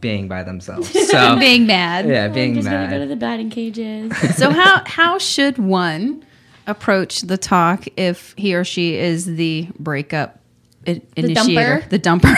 [0.00, 0.90] being by themselves.
[1.08, 2.06] So Being mad.
[2.08, 4.12] yeah, I'm being just gonna go to the batting cages.
[4.36, 6.24] So how how should one
[6.66, 10.38] approach the talk if he or she is the breakup
[10.86, 11.88] i- initiator, dumper?
[11.88, 12.34] the dumper?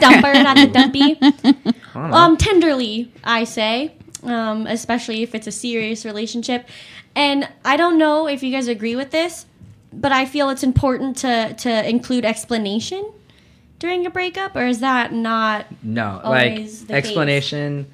[0.00, 1.18] Dumper, not the dumpy.
[1.22, 1.30] I
[1.94, 2.16] don't know.
[2.16, 3.94] Um, tenderly, I say.
[4.24, 6.66] um, especially if it's a serious relationship.
[7.14, 9.46] And I don't know if you guys agree with this,
[9.92, 13.10] but I feel it's important to to include explanation
[13.78, 15.66] during a breakup, or is that not?
[15.82, 16.90] No, like the case.
[16.90, 17.86] explanation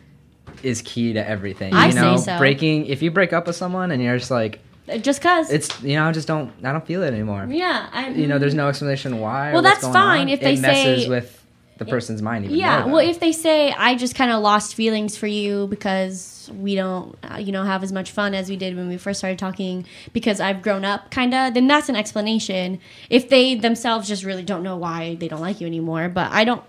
[0.63, 1.75] is key to everything.
[1.75, 2.39] I you say know, so.
[2.39, 5.83] breaking if you break up with someone and you're just like uh, Just cause it's
[5.83, 7.47] you know, I just don't I don't feel it anymore.
[7.51, 9.53] yeah, I You know, there's no explanation why.
[9.53, 10.29] Well, that's fine on.
[10.29, 11.46] if they it messes say- with
[11.79, 12.47] the person's mind.
[12.47, 15.67] Even Yeah, more, well, if they say I just kind of lost feelings for you
[15.67, 18.97] because we don't, uh, you know, have as much fun as we did when we
[18.97, 22.81] first started talking because I've grown up, kind of, then that's an explanation.
[23.11, 26.45] If they themselves just really don't know why they don't like you anymore, but I
[26.45, 26.63] don't.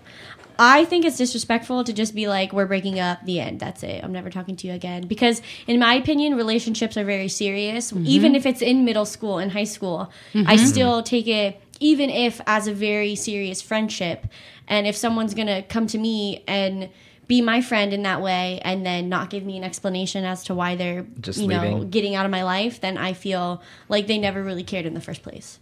[0.60, 4.02] I think it's disrespectful to just be like, we're breaking up, the end, that's it.
[4.02, 5.06] I'm never talking to you again.
[5.06, 7.92] Because, in my opinion, relationships are very serious.
[7.92, 12.40] Even if it's in middle school and high school, I still take it, even if
[12.46, 14.26] as a very serious friendship.
[14.66, 16.90] And if someone's going to come to me and
[17.26, 20.54] be my friend in that way and then not give me an explanation as to
[20.54, 21.90] why they're, Just you know, leaving.
[21.90, 25.00] getting out of my life, then I feel like they never really cared in the
[25.00, 25.58] first place.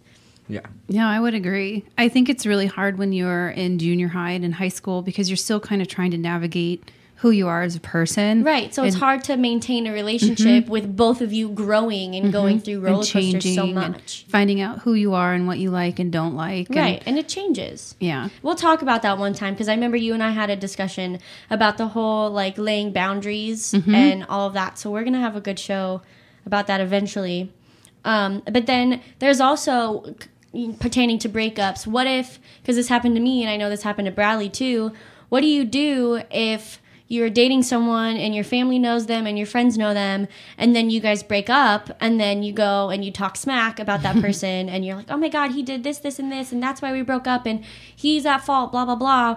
[0.49, 1.85] yeah, Yeah, I would agree.
[1.99, 5.29] I think it's really hard when you're in junior high and in high school because
[5.29, 6.89] you're still kind of trying to navigate
[7.21, 8.45] who you are as a person.
[8.45, 8.75] Right.
[8.75, 10.71] So it's hard to maintain a relationship mm-hmm.
[10.71, 12.33] with both of you growing and mm-hmm.
[12.33, 14.27] going through roller and coasters so and much.
[14.29, 16.69] finding out who you are and what you like and don't like.
[16.69, 17.03] and- Right.
[17.07, 17.95] And it changes.
[18.01, 18.29] yeah.
[18.43, 21.19] We'll talk about that one time because I remember you and I had a discussion
[21.49, 23.95] about the whole like laying boundaries mm-hmm.
[23.95, 24.79] and all of that.
[24.79, 26.03] So we're going to have a good show
[26.45, 27.51] about that eventually.
[28.05, 30.15] Um, but then there's also
[30.79, 31.87] pertaining to breakups.
[31.87, 34.93] What if, because this happened to me and I know this happened to Bradley too,
[35.31, 39.47] what do you do if you're dating someone and your family knows them and your
[39.47, 40.27] friends know them
[40.59, 44.03] and then you guys break up and then you go and you talk smack about
[44.03, 46.63] that person and you're like oh my god he did this this and this and
[46.63, 47.65] that's why we broke up and
[47.95, 49.37] he's at fault blah blah blah.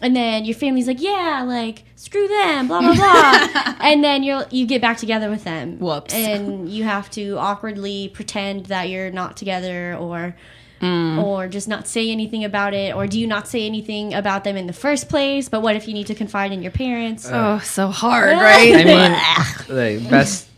[0.00, 3.74] And then your family's like yeah like screw them blah blah blah.
[3.80, 5.78] And then you you get back together with them.
[5.78, 6.14] Whoops.
[6.14, 10.34] and you have to awkwardly pretend that you're not together or
[10.82, 11.22] Mm.
[11.22, 14.56] or just not say anything about it or do you not say anything about them
[14.56, 15.48] in the first place?
[15.48, 17.28] But what if you need to confide in your parents?
[17.30, 18.74] Oh, so hard, right?
[18.74, 20.48] I mean, the best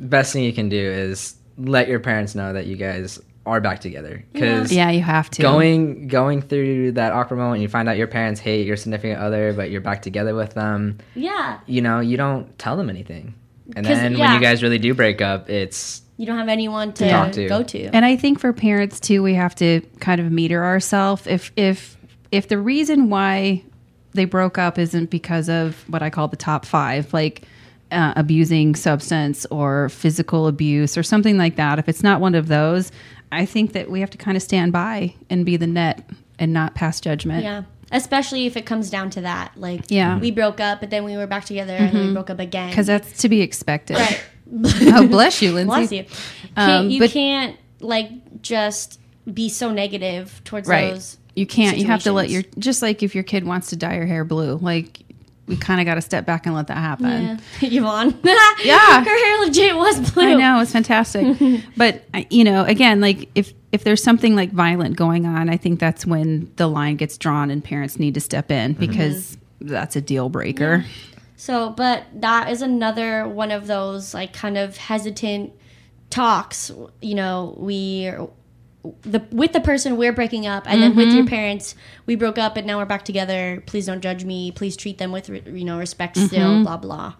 [0.00, 3.80] best thing you can do is let your parents know that you guys are back
[3.80, 4.24] together.
[4.32, 5.42] Because yeah, you have to.
[5.42, 9.52] going going through that awkward moment you find out your parents hate your significant other
[9.52, 10.98] but you're back together with them.
[11.14, 11.60] Yeah.
[11.66, 13.34] You know you don't tell them anything
[13.76, 16.92] and 'Cause, then when you guys really do break up it's you don't have anyone
[16.92, 17.48] to Talk to.
[17.48, 21.26] go to And I think for parents too, we have to kind of meter ourselves.
[21.26, 21.96] If if
[22.30, 23.62] if the reason why
[24.12, 27.42] they broke up isn't because of what I call the top five, like
[27.90, 32.46] uh, abusing substance or physical abuse or something like that, if it's not one of
[32.46, 32.92] those,
[33.32, 36.52] I think that we have to kind of stand by and be the net and
[36.52, 37.42] not pass judgment.
[37.42, 37.62] yeah
[37.94, 40.18] especially if it comes down to that like Yeah.
[40.18, 42.68] we broke up but then we were back together and then we broke up again.
[42.68, 43.96] Because that's to be expected.
[43.96, 44.22] right.
[44.92, 45.66] Oh, bless you, Lindsay.
[45.74, 46.04] bless you.
[46.54, 49.00] Can't, Um, you but- can't like just
[49.32, 50.92] be so negative towards right.
[50.92, 51.78] those you can't.
[51.78, 54.24] You have to let your just like if your kid wants to dye your hair
[54.24, 55.00] blue like
[55.46, 57.38] we kind of got to step back and let that happen yeah.
[57.60, 58.18] Yvonne.
[58.64, 59.04] Yeah.
[59.04, 60.24] Her hair legit was blue.
[60.24, 61.36] i know it's fantastic
[61.76, 65.80] but you know again like if if there's something like violent going on i think
[65.80, 68.80] that's when the line gets drawn and parents need to step in mm-hmm.
[68.80, 70.84] because that's a deal breaker
[71.36, 75.52] So, but that is another one of those like kind of hesitant
[76.08, 76.70] talks.
[77.02, 78.10] You know, we
[79.02, 81.74] the with the person we're breaking up, and then with your parents,
[82.06, 83.62] we broke up, and now we're back together.
[83.66, 84.52] Please don't judge me.
[84.52, 86.16] Please treat them with you know respect.
[86.16, 87.14] Still, blah blah.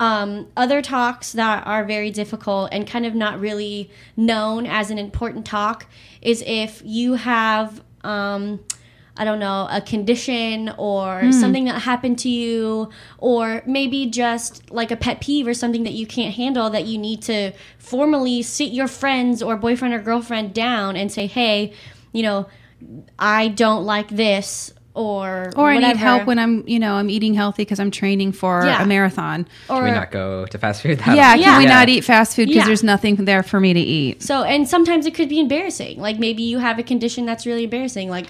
[0.00, 4.98] Um, other talks that are very difficult and kind of not really known as an
[4.98, 5.86] important talk
[6.20, 8.60] is if you have um,
[9.16, 11.32] I don't know, a condition or hmm.
[11.32, 15.92] something that happened to you, or maybe just like a pet peeve or something that
[15.92, 20.54] you can't handle that you need to formally sit your friends or boyfriend or girlfriend
[20.54, 21.74] down and say, hey,
[22.12, 22.48] you know,
[23.18, 27.32] I don't like this, or or i need help when i'm you know i'm eating
[27.32, 28.82] healthy because i'm training for Yeah.
[28.82, 31.40] a marathon or can we not go to fast food that yeah much?
[31.40, 31.70] can we Yeah.
[31.70, 32.66] not eat fast food because Yeah.
[32.66, 35.98] there's nothing there for me to eat So, and sometimes it could be embarrassing.
[35.98, 38.10] Like maybe you have a condition that's really embarrassing.
[38.10, 38.26] Like,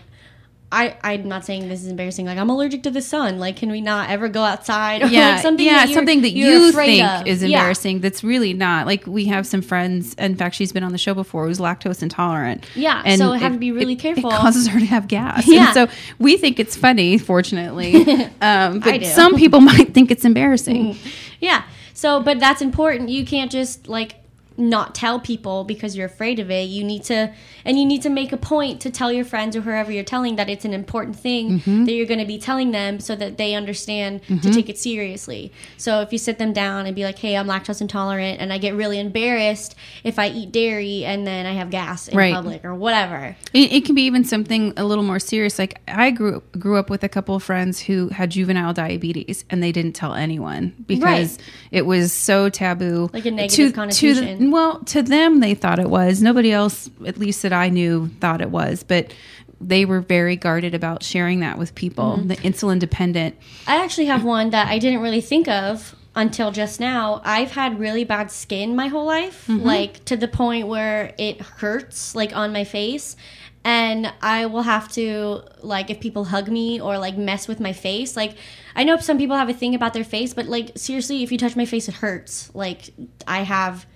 [0.72, 2.24] I, I'm not saying this is embarrassing.
[2.26, 3.38] Like, I'm allergic to the sun.
[3.38, 5.02] Like, can we not ever go outside?
[5.02, 7.26] Or yeah, like something yeah, that something that you think of.
[7.26, 7.58] is Yeah.
[7.58, 8.00] embarrassing.
[8.00, 8.86] That's really not.
[8.86, 10.14] Like we have some friends.
[10.14, 11.46] In fact, she's been on the show before.
[11.46, 12.64] Who's lactose intolerant.
[12.74, 14.30] Yeah, and so have to be really it- careful.
[14.30, 15.46] It causes her to have gas.
[15.52, 15.66] Yeah.
[15.66, 17.94] And so we think it's funny, fortunately.
[18.40, 19.04] um, but do.
[19.04, 20.96] some people might think it's embarrassing.
[21.40, 21.64] Yeah.
[21.92, 23.10] So, but that's important.
[23.10, 24.14] You can't just like
[24.62, 26.62] not tell people because you're afraid of it.
[26.68, 27.32] You need to,
[27.64, 30.36] and you need to make a point to tell your friends or whoever you're telling
[30.36, 31.84] that it's an important thing Mm-hmm.
[31.84, 35.52] that you're going to be telling them so that they understand to take it seriously.
[35.76, 38.58] So if you sit them down and be like, "Hey, I'm lactose intolerant, and I
[38.58, 42.32] get really embarrassed if I eat dairy and then I have gas in Right.
[42.34, 45.58] public or whatever." It, it can be even something a little more serious.
[45.58, 49.62] Like I grew grew up with a couple of friends who had juvenile diabetes, and
[49.62, 51.38] they didn't tell anyone because Right.
[51.70, 53.10] it was so taboo.
[53.12, 56.22] Like a negative to, To the, well, to them, they thought it was.
[56.22, 58.82] Nobody else, at least that I knew, thought it was.
[58.82, 59.12] But
[59.60, 62.16] they were very guarded about sharing that with people.
[62.18, 62.28] Mm-hmm.
[62.28, 63.36] The insulin dependent.
[63.66, 67.22] I actually have one that I didn't really think of until just now.
[67.24, 72.14] I've had really bad skin my whole life, like to the point where it hurts
[72.14, 73.16] like on my face.
[73.64, 77.72] And I will have to like if people hug me or like mess with my
[77.72, 78.16] face.
[78.16, 78.34] Like
[78.74, 81.38] I know some people have a thing about their face, but like seriously, if you
[81.38, 82.50] touch my face, it hurts.
[82.54, 82.90] Like
[83.26, 83.86] I have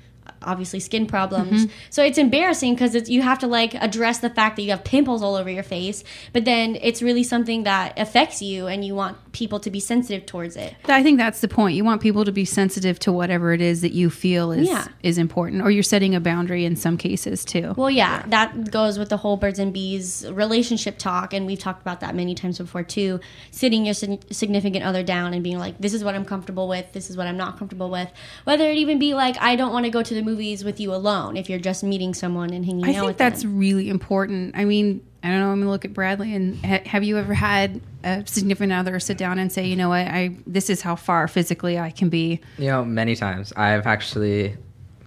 [0.47, 1.67] obviously skin problems.
[1.67, 1.73] Mm-hmm.
[1.91, 5.23] So it's embarrassing because you have to like address the fact that you have pimples
[5.23, 9.17] all over your face, but then it's really something that affects you and you want
[9.33, 10.75] people to be sensitive towards it.
[10.89, 11.77] I think that's the point.
[11.77, 14.87] You want people to be sensitive to whatever it is that you feel is Yeah.
[15.03, 17.75] is important, or you're setting a boundary in some cases too.
[17.77, 21.83] Well, yeah, that goes with the whole birds and bees relationship talk, and we've talked
[21.83, 23.21] about that many times before too.
[23.51, 26.93] Sitting your significant other down and being like, "This is what I'm comfortable with.
[26.93, 28.09] This is what I'm not comfortable with."
[28.45, 30.95] Whether it even be like, "I don't want to go to the movies with you
[30.95, 33.59] alone." If you're just meeting someone and hanging I out think that's them.
[33.59, 34.57] really important.
[34.57, 35.51] I mean, I don't know.
[35.51, 39.19] I'm gonna look at Bradley and ha- have you ever had a significant other sit
[39.19, 42.41] down and say, you know what, I this is how far physically I can be.
[42.59, 44.57] You know, many times I've actually,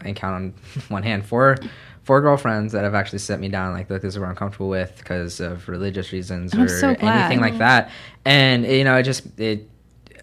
[0.02, 0.54] I count on
[0.90, 1.58] one hand four,
[2.04, 4.68] four girlfriends that have actually set me down like, look, this is what I'm comfortable
[4.68, 7.90] with because of religious reasons I'm or so anything like that.
[8.26, 9.70] And you know, it just it,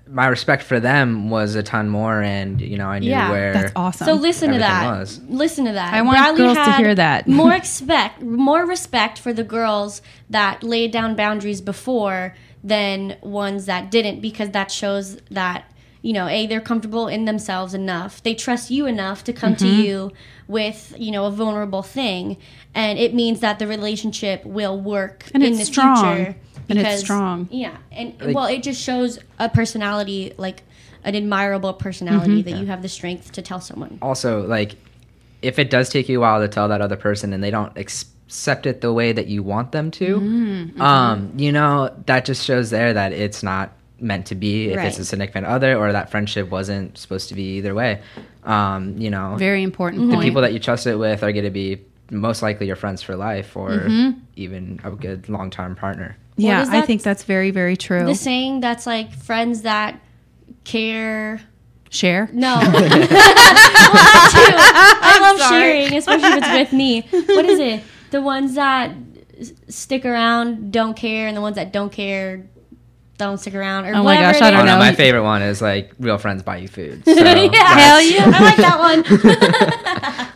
[0.09, 3.19] my respect for them was a ton more, and you know, I knew where.
[3.19, 3.31] Yeah.
[3.31, 3.53] where.
[3.53, 4.07] That's awesome.
[4.07, 4.99] So listen to that.
[4.99, 5.21] was.
[5.29, 5.95] Listen to that.
[5.95, 7.27] I want girls to hear that.
[7.29, 13.91] more expect, more respect for the girls that laid down boundaries before than ones that
[13.91, 15.71] didn't, because that shows that
[16.03, 18.23] you know, a they're comfortable in themselves enough.
[18.23, 19.65] They trust you enough to come Mm-hmm.
[19.67, 20.13] to you
[20.47, 22.37] with you know a vulnerable thing,
[22.75, 25.97] and it means that the relationship will work And in it's the strong.
[26.17, 26.37] future.
[26.69, 27.49] And it's strong.
[27.51, 30.63] Yeah, and well, it just shows a personality like.
[31.05, 32.51] An admirable personality Mm-hmm.
[32.51, 33.97] that you have the strength to tell someone.
[34.03, 34.75] also like
[35.41, 37.79] if it does take you a while to tell that other person and they don't
[37.79, 40.81] accept it the way that you want them to Mm-hmm.
[40.83, 44.97] um you know that just shows there that it's not meant to be if it's
[44.97, 44.99] Right.
[44.99, 48.03] a significant other or that friendship wasn't supposed to be either way
[48.43, 50.11] um you know Very important Mm-hmm.
[50.15, 50.25] point.
[50.25, 53.15] people that you trust it with are going to be most likely your friends for
[53.15, 54.19] life or Mm-hmm.
[54.35, 58.05] even a good long-term partner yeah, is I think that's very, very true.
[58.05, 60.01] The saying that's like friends that
[60.65, 61.41] care.
[61.89, 62.29] Share.
[62.33, 64.55] No, well, that too.
[65.03, 67.03] I love sharing, especially if it's with me.
[67.35, 67.83] What is it?
[68.11, 68.93] The ones that
[69.69, 72.49] stick around don't care, and the ones that don't care
[73.19, 73.87] don't stick around.
[73.87, 74.67] Or Oh my gosh, I don't oh is.
[74.67, 74.79] no know.
[74.79, 78.25] my favorite one is like real friends buy you food so yeah, Hell yeah.
[78.35, 80.33] I like that one.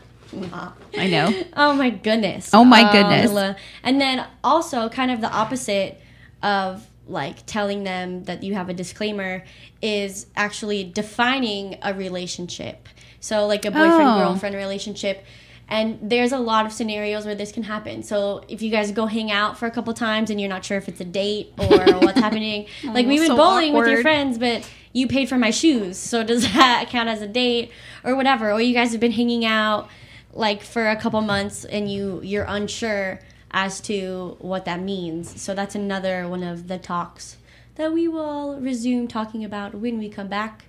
[0.96, 1.32] I know.
[1.56, 2.50] Oh my goodness.
[2.52, 3.30] Oh my Um, goodness.
[3.32, 6.00] la- And then also kind of the opposite
[6.42, 9.44] of like telling them that you have a disclaimer
[9.82, 12.88] is actually defining a relationship.
[13.20, 14.18] So like a boyfriend Oh.
[14.18, 15.24] girlfriend relationship.
[15.68, 18.02] And there's a lot of scenarios where this can happen.
[18.02, 20.76] So if you guys go hang out for a couple times and you're not sure
[20.78, 21.66] if it's a date or
[22.00, 25.50] what's happening, like we went so bowling with your friends, but you paid for my
[25.52, 25.96] shoes.
[25.96, 27.70] So does that count as a date
[28.02, 28.50] or whatever?
[28.52, 29.88] Or you guys have been hanging out
[30.32, 35.40] like for a couple months and you you're unsure as to what that means.
[35.40, 37.36] So that's another one of the talks
[37.74, 40.66] that we will resume talking about when we come back.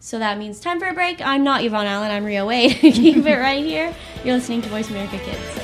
[0.00, 1.20] So that means time for a break.
[1.20, 2.10] I'm not Yvonne Allen.
[2.10, 2.72] I'm Rio Wade.
[2.80, 3.94] Keep it right here.
[4.24, 5.63] You're listening to Voice America Kids.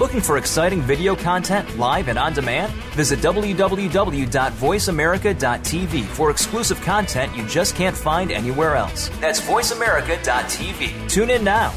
[0.00, 2.72] Looking for exciting video content live and on demand?
[2.94, 9.10] Visit www.voiceamerica.tv for exclusive content you just can't find anywhere else.
[9.20, 11.08] That's voiceamerica.tv.
[11.10, 11.70] Tune in now.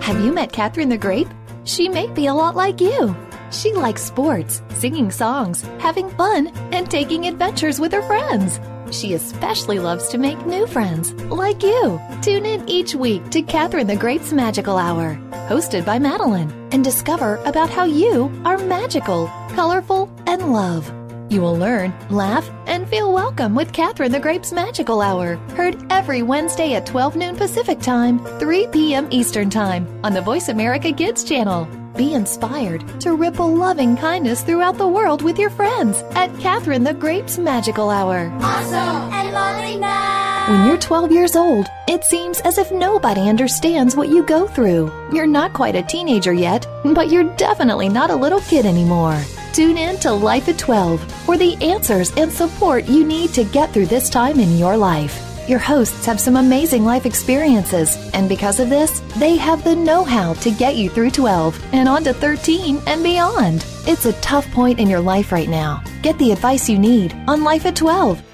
[0.00, 1.28] Have you met Catherine the Grape?
[1.64, 3.16] She may be a lot like you.
[3.50, 8.60] She likes sports, singing songs, having fun, and taking adventures with her friends.
[8.90, 12.00] She especially loves to make new friends, like you.
[12.22, 15.18] Tune in each week to Catherine the Grape's Magical Hour,
[15.48, 20.92] hosted by Madeline, and discover about how you are magical, colorful, and love.
[21.30, 26.22] You will learn, laugh, and feel welcome with Catherine the Grape's Magical Hour, heard every
[26.22, 29.08] Wednesday at 12 noon Pacific Time, 3 p.m.
[29.10, 31.68] Eastern Time on the Voice America Kids channel.
[31.98, 36.94] Be inspired to ripple loving kindness throughout the world with your friends at Catherine the
[36.94, 38.32] Grape's Magical Hour.
[38.40, 40.46] Awesome and loving now.
[40.48, 44.92] When you're 12 years old, it seems as if nobody understands what you go through.
[45.12, 49.20] You're not quite a teenager yet, but you're definitely not a little kid anymore.
[49.52, 53.72] Tune in to Life at 12 for the answers and support you need to get
[53.72, 55.27] through this time in your life.
[55.48, 60.04] Your hosts have some amazing life experiences, and because of this, they have the know
[60.04, 63.64] how to get you through 12 and on to 13 and beyond.
[63.86, 65.82] It's a tough point in your life right now.
[66.02, 68.27] Get the advice you need on Life at 12.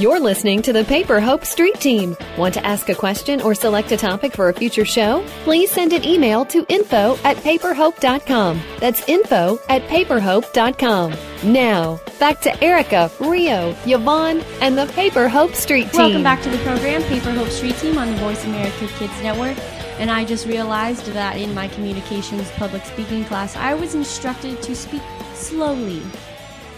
[0.00, 2.16] You're listening to the Paper Hope Street Team.
[2.38, 5.22] Want to ask a question or select a topic for a future show?
[5.44, 8.62] Please send an email to info at paperhope.com.
[8.78, 11.14] That's info at paperhope.com.
[11.44, 16.00] Now, back to Erica, Rio, Yvonne, and the Paper Hope Street Team.
[16.00, 19.58] Welcome back to the program, Paper Hope Street Team on the Voice America Kids Network.
[19.98, 24.74] And I just realized that in my communications public speaking class, I was instructed to
[24.74, 25.02] speak
[25.34, 26.00] slowly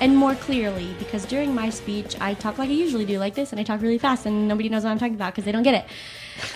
[0.03, 3.53] and more clearly because during my speech, I talk like I usually do, like this,
[3.53, 5.62] and I talk really fast, and nobody knows what I'm talking about because they don't
[5.62, 5.84] get it.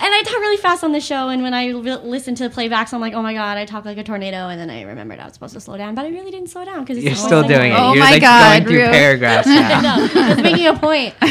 [0.01, 2.53] And I talk really fast on the show, and when I re- listen to the
[2.53, 5.19] playbacks, I'm like, oh my god, I talk like a tornado, and then I remembered
[5.19, 7.43] I was supposed to slow down, but I really didn't slow down because You're still
[7.47, 7.75] doing it.
[7.79, 8.91] Oh You're my like God, going through Rio.
[8.91, 9.81] paragraphs now.
[9.81, 11.13] no, I was making a point.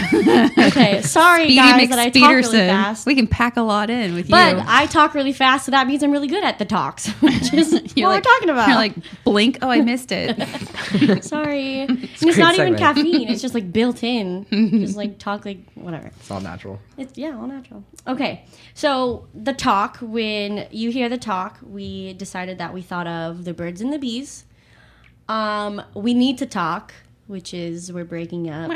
[0.67, 3.07] Okay, sorry Speedy guys that I talk really fast.
[3.07, 4.59] We can pack a lot in with But you.
[4.61, 7.53] But I talk really fast, so that means I'm really good at the talks, which
[7.55, 8.69] is what You're we're like- talking about.
[8.69, 8.95] You're like,
[9.25, 9.59] blink.
[9.63, 10.37] Oh, I missed it.
[11.21, 11.81] Sorry.
[11.89, 13.29] And it's great not even caffeine.
[13.29, 14.47] It's just like built in.
[14.81, 16.09] just like talk like whatever.
[16.19, 16.81] It's all natural.
[16.97, 17.85] It's yeah, all natural.
[18.07, 18.45] Okay.
[18.75, 23.55] So the talk, when you hear the talk, we decided that we thought of the
[23.55, 24.45] birds and the bees.
[25.29, 26.95] Um, we need to talk,
[27.27, 28.71] which is we're breaking up.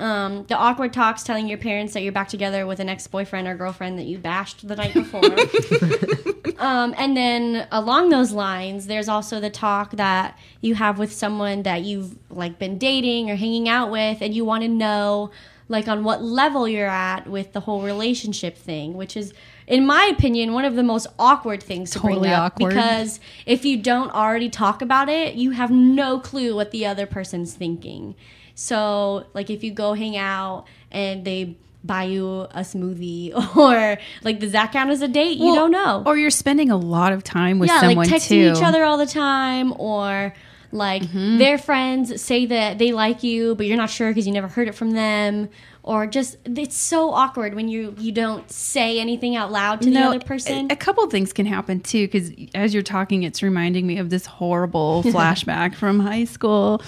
[0.00, 3.46] Um, the awkward talks telling your parents that you're back together with an ex boyfriend
[3.46, 5.24] or girlfriend that you bashed the night before.
[6.58, 11.62] um, and then along those lines, there's also the talk that you have with someone
[11.62, 15.30] that you've like been dating or hanging out with, and you want to know
[15.68, 19.32] like on what level you're at with the whole relationship thing, which is.
[19.66, 22.68] In my opinion, one of the most awkward things to Totally bring up awkward.
[22.70, 27.06] because if you don't already talk about it, you have no clue what the other
[27.06, 28.14] person's thinking.
[28.54, 34.38] So, like, if you go hang out and they buy you a smoothie, or like,
[34.38, 35.38] does that count as a date?
[35.38, 36.02] you Well, don't know.
[36.06, 38.58] Or you're spending a lot of time with yeah, someone like texting too.
[38.58, 40.34] each other all the time, or
[40.72, 41.38] like Mm-hmm.
[41.38, 44.66] their friends say that they like you, but you're not sure because you never heard
[44.68, 45.48] it from them.
[45.86, 50.00] Or just it's so awkward when you you don't say anything out loud to the
[50.00, 50.70] other person.
[50.70, 54.08] A, a couple things can happen too, because as you're talking, it's reminding me of
[54.08, 56.80] this horrible flashback from high school.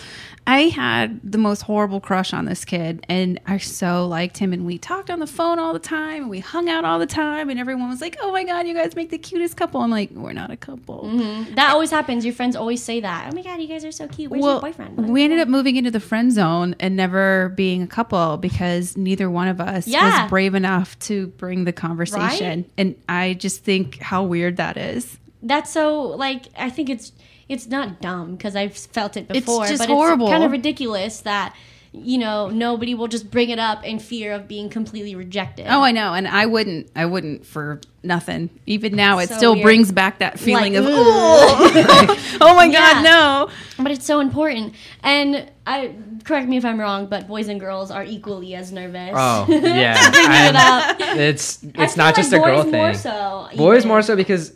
[0.49, 4.53] I had the most horrible crush on this kid, and I so liked him.
[4.53, 7.07] And we talked on the phone all the time, and we hung out all the
[7.07, 9.91] time, and everyone was like, "Oh my god, you guys make the cutest couple." I'm
[9.91, 11.55] like, "We're not a couple." Mm-hmm.
[11.57, 12.25] that always happens.
[12.25, 13.29] Your friends always say that.
[13.33, 14.31] Oh my god, you guys are so cute.
[14.31, 15.09] Where's your boyfriend?
[15.09, 19.29] we ended up moving into the friend zone and never being a couple because neither
[19.29, 20.23] one of us Yeah.
[20.23, 22.61] was brave enough to bring the conversation.
[22.61, 22.71] Right?
[22.79, 25.19] And I just think how weird that is.
[25.43, 27.13] that's so like I think it's
[27.49, 29.63] it's not dumb because I've felt it before.
[29.63, 30.27] It's just but horrible.
[30.27, 31.55] It's kind of ridiculous that
[31.93, 35.67] you know nobody will just bring it up in fear of being completely rejected.
[35.69, 36.91] Oh, I know, and I wouldn't.
[36.95, 38.51] I wouldn't for nothing.
[38.67, 39.65] Even now, it So still weird.
[39.65, 43.03] brings back that feeling Like, of oh, oh my Yeah.
[43.03, 43.51] god, no.
[43.83, 44.75] but it's so important.
[45.03, 45.95] And I
[46.25, 49.13] correct me if I'm wrong, but boys and girls are equally as nervous.
[49.15, 50.97] Oh yeah, Bringing it I'm- up.
[51.17, 52.81] it's I it's feel not just a like girl boys thing.
[52.83, 53.89] More so, Boys even.
[53.89, 54.53] more so because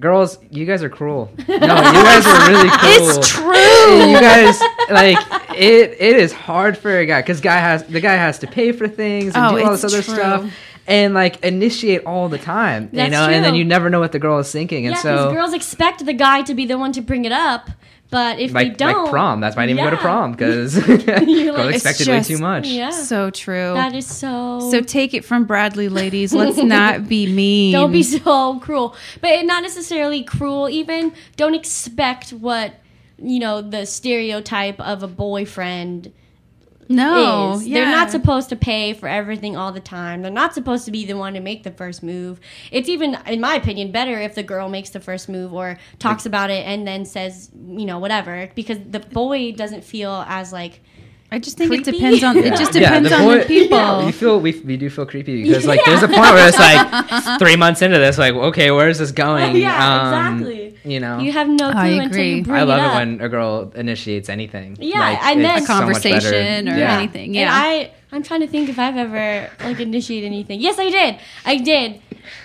[0.00, 1.30] girls, you guys are cruel.
[1.48, 3.18] No, you guys are really cruel.
[3.18, 4.06] It's true.
[4.10, 5.18] you guys like
[5.54, 5.96] it.
[6.00, 8.88] It is hard for a guy because guy has the guy has to pay for
[8.88, 10.14] things and Oh, do all this other true.
[10.14, 10.52] stuff.
[10.86, 14.12] And like initiate all the time, you That's know, and then you never know what
[14.12, 16.78] the girl is thinking, and yeah, so because girls expect the guy to be the
[16.78, 17.70] one to bring it up,
[18.10, 20.32] but if they like don't, like prom, that's why I didn't even go to prom
[20.32, 22.68] because You're girls like, expected It's way too much.
[22.68, 23.74] Yeah, So true.
[23.74, 24.60] that is so.
[24.70, 26.32] so take it from Bradley, ladies.
[26.32, 27.72] Let's not be mean.
[27.72, 28.94] Don't be so cruel.
[29.20, 31.12] But not necessarily cruel, even.
[31.36, 32.74] Don't expect what,
[33.18, 36.12] you know, the stereotype of a boyfriend
[36.88, 37.58] no.
[37.60, 37.74] Yeah.
[37.74, 40.22] They're not supposed to pay for everything all the time.
[40.22, 42.40] They're not supposed to be the one to make the first move.
[42.70, 46.26] It's even, in my opinion, better if the girl makes the first move or talks
[46.26, 50.80] about it and then says, you know, whatever, because the boy doesn't feel as like.
[51.34, 52.36] I just think it depends on.
[52.38, 54.06] It just Yeah, depends the on the people.
[54.06, 57.38] We feel we, we do feel creepy because like there's a point where it's like
[57.42, 59.56] three months into this, like okay, where is this going?
[59.56, 60.78] Yeah, Um, exactly.
[60.84, 63.20] You know, You have no clue I until you bring I love it it when
[63.20, 64.76] a girl initiates anything.
[64.78, 66.20] Yeah, Like, and then- a so much better.
[66.20, 66.98] conversation or Yeah.
[66.98, 67.26] anything.
[67.26, 67.50] And Yeah.
[67.52, 70.60] I, I'm trying to think if I've ever like initiated anything.
[70.60, 71.16] Yes, I did.
[71.44, 72.00] I did.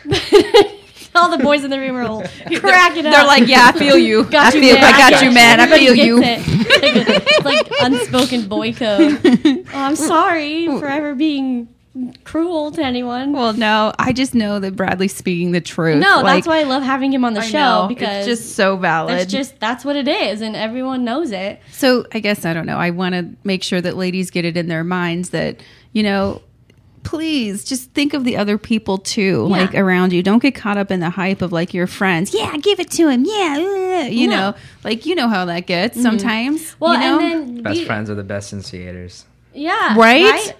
[1.19, 2.21] All the boys in the room are all
[2.55, 3.13] cracking up.
[3.13, 4.23] They're like, yeah, I feel you.
[4.25, 4.75] Got I you, feel.
[4.75, 4.83] man.
[4.83, 5.59] I got you, man.
[5.59, 6.19] I feel you.
[6.23, 7.43] it.
[7.43, 9.19] Like, like unspoken boy code.
[9.71, 11.67] Oh, I'm sorry for ever being
[12.23, 13.33] cruel to anyone.
[13.33, 16.01] Well, no, I just know that Bradley's speaking the truth.
[16.01, 18.41] no, Like, that's why I love having him on the I show know, because it's
[18.41, 19.19] just so valid.
[19.19, 21.59] It's just that's what it is, and everyone knows it.
[21.71, 22.77] So I guess I don't know.
[22.77, 25.61] I want to make sure that ladies get it in their minds that
[25.91, 26.41] you know,
[27.03, 29.57] please just think of the other people too, Yeah.
[29.57, 30.21] like around you.
[30.23, 32.33] Don't get caught up in the hype of like your friends.
[32.33, 33.25] Yeah, give it to him.
[33.25, 36.75] Yeah, uh, you know, like you know how that gets sometimes.
[36.79, 37.19] Well, you know?
[37.19, 39.25] and then Best be- friends are the best instigators.
[39.53, 39.95] Yeah.
[39.97, 40.53] Right?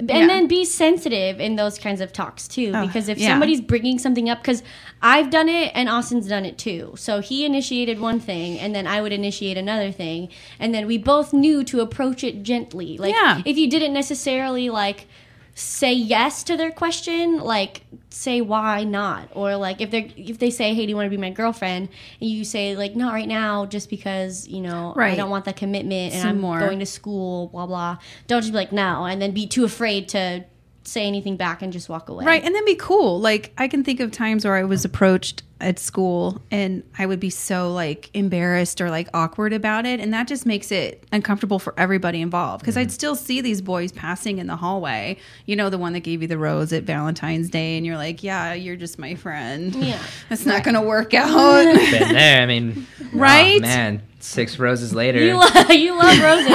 [0.00, 0.26] And Yeah.
[0.28, 2.70] then be sensitive in those kinds of talks too.
[2.72, 3.30] Oh, because if yeah.
[3.30, 4.62] somebody's bringing something up, because
[5.02, 6.94] I've done it and Austin's done it too.
[6.96, 10.28] So he initiated one thing and then I would initiate another thing.
[10.60, 12.96] And then we both knew to approach it gently.
[12.96, 13.42] Like Yeah.
[13.44, 15.08] if you didn't necessarily like
[15.58, 20.50] say yes to their question like say why not or like if they if they
[20.50, 21.88] say hey do you want to be my girlfriend
[22.20, 25.14] and you say like not right now just because you know right.
[25.14, 26.60] i don't want that commitment and Some i'm more.
[26.60, 27.98] going to school blah blah
[28.28, 30.44] don't just be like no and then be too afraid to
[30.84, 33.20] say anything back and just walk away Right, and then be cool.
[33.20, 37.18] Like I can think of times where I was approached at school and I would
[37.18, 41.58] be so like embarrassed or like awkward about it and that just makes it uncomfortable
[41.58, 42.90] for everybody involved because I'd mm-hmm.
[42.90, 45.16] still see these boys passing in the hallway.
[45.46, 48.22] You know the one that gave you the rose at Valentine's Day and you're like,
[48.22, 50.00] "Yeah, you're just my friend." Yeah.
[50.28, 51.64] That's not going to work out.
[51.90, 52.42] Been there.
[52.42, 53.58] I mean, oh, Right?
[53.58, 55.20] oh, man, six roses later.
[55.20, 56.48] you, love you love roses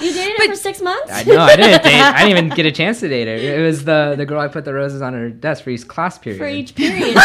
[0.00, 1.38] you dated her for six months I know.
[1.38, 2.00] I didn't date.
[2.00, 3.34] I didn't even get a chance to date her.
[3.34, 6.18] It was the the girl I put the roses on her desk for each class
[6.18, 6.38] period.
[6.38, 7.16] for each period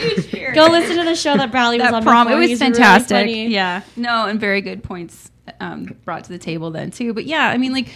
[0.54, 3.48] go listen to the show that bradley was on prom it was He's fantastic funny.
[3.48, 7.48] yeah no and very good points um, brought to the table then too but yeah
[7.48, 7.88] i mean like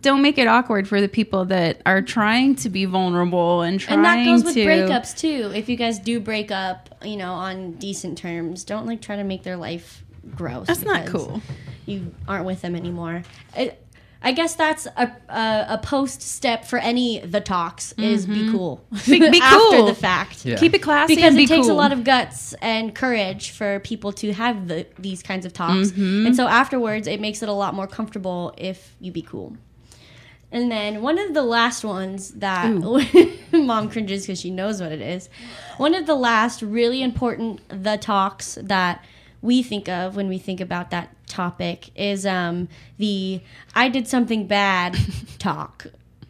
[0.00, 3.98] don't make it awkward for the people that are trying to be vulnerable and trying
[3.98, 5.52] and that goes with to breakups too.
[5.54, 9.24] If you guys do break up, you know, on decent terms, don't like try to
[9.24, 10.02] make their life
[10.34, 10.66] gross.
[10.66, 11.42] That's not cool.
[11.84, 13.22] You aren't with them anymore.
[13.54, 13.76] I,
[14.24, 18.52] I guess that's a, a a post step for any the talks is be mm-hmm.
[18.52, 18.84] cool.
[19.06, 19.86] Be- be after cool.
[19.86, 20.46] the fact.
[20.46, 20.56] Yeah.
[20.56, 23.80] keep it classy Because and it be takes a lot of guts and courage for
[23.80, 25.90] people to have the, these kinds of talks.
[25.90, 26.26] Mm-hmm.
[26.26, 29.58] And so afterwards, it makes it a lot more comfortable if you be cool.
[30.50, 32.70] And then one of the last ones that
[33.52, 35.28] mom cringes because she knows what it is.
[35.76, 39.04] One of the last really important the talks that
[39.44, 42.66] we think of when we think about that topic is um,
[42.96, 43.42] the
[43.74, 44.96] I did something bad
[45.38, 45.86] talk.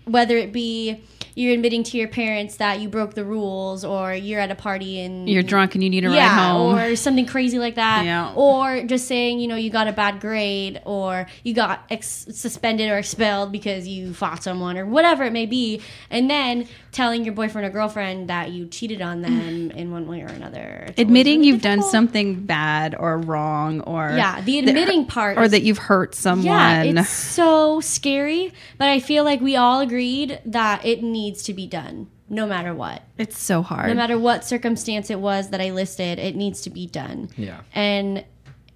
[0.07, 1.03] Whether it be
[1.35, 5.01] you're admitting to your parents that you broke the rules, or you're at a party
[5.01, 8.05] and you're drunk and you need a ride home or something crazy like that.
[8.05, 8.33] Yeah.
[8.35, 12.89] Or just saying, you know, you got a bad grade, or you got ex- suspended
[12.89, 15.81] or expelled because you fought someone, or whatever it may be,
[16.11, 19.75] and then telling your boyfriend or girlfriend that you cheated on them mm.
[19.75, 20.85] in one way or another.
[20.89, 25.45] It's admitting really you've done something bad or wrong or Yeah, the admitting part or
[25.45, 29.81] is- that you've hurt someone Yeah, it's so scary, but I feel like we all
[29.95, 33.03] agreed that it needs to be done, no matter what.
[33.17, 36.71] It's so hard No matter what circumstance it was that I listed, it needs to
[36.71, 37.31] be done.
[37.37, 37.61] Yeah.
[37.75, 38.25] And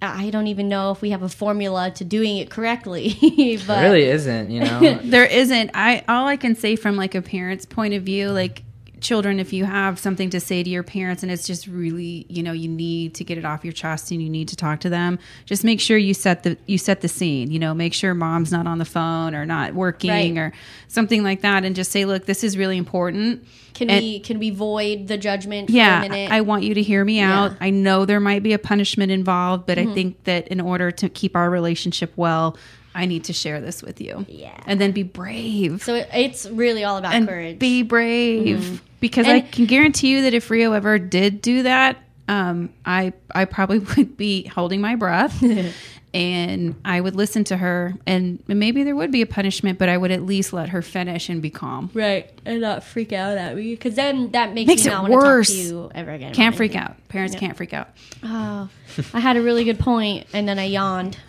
[0.01, 3.17] I don't even know if we have a formula to doing it correctly.
[3.67, 5.01] but It really isn't, you know.
[5.03, 8.63] there isn't i all i can say from like a parent's point of view like
[9.01, 12.43] children if you have something to say to your parents and it's just really you
[12.43, 14.89] know you need to get it off your chest and you need to talk to
[14.91, 18.15] them just make sure you set the you set the scene you know make sure
[18.15, 20.37] mom's not on the phone or not working Right.
[20.39, 20.53] or
[20.89, 24.39] something like that and just say look this is really important can And- we can
[24.39, 26.31] we void the judgment for yeah a minute?
[26.33, 29.67] i want you to hear me out i know there might be a punishment involved
[29.67, 29.91] but Mm-hmm.
[29.91, 32.57] i think that in order to keep our relationship well
[32.99, 34.27] I need to share this with you.
[34.29, 34.59] Yeah.
[34.67, 35.85] And then be brave.
[35.85, 37.57] So it's really all about and courage.
[37.61, 41.97] be brave because I can guarantee you that if Rio ever did do that,
[42.27, 45.41] um, I I probably would be holding my breath,
[46.15, 49.97] and I would listen to her, and maybe there would be a punishment, but I
[49.97, 51.91] would at least let her finish and be calm.
[51.95, 55.03] right, and not freak out at me because then that makes, Makes me it not
[55.03, 55.49] want to talk worse.
[55.49, 56.33] to you ever again.
[56.35, 56.91] Can't freak anything.
[56.93, 57.09] out.
[57.09, 57.89] Parents can't freak out.
[58.25, 58.69] Oh,
[59.15, 61.17] I had a really good point, and then I yawned.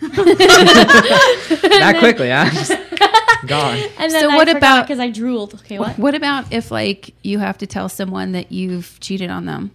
[1.70, 2.48] That quickly, huh?
[2.52, 2.72] Just
[3.46, 3.76] gone.
[3.98, 5.54] And then So I what about- because I drooled?
[5.54, 5.98] Okay, what?
[5.98, 9.70] What about if like you have to tell someone that you've cheated on them?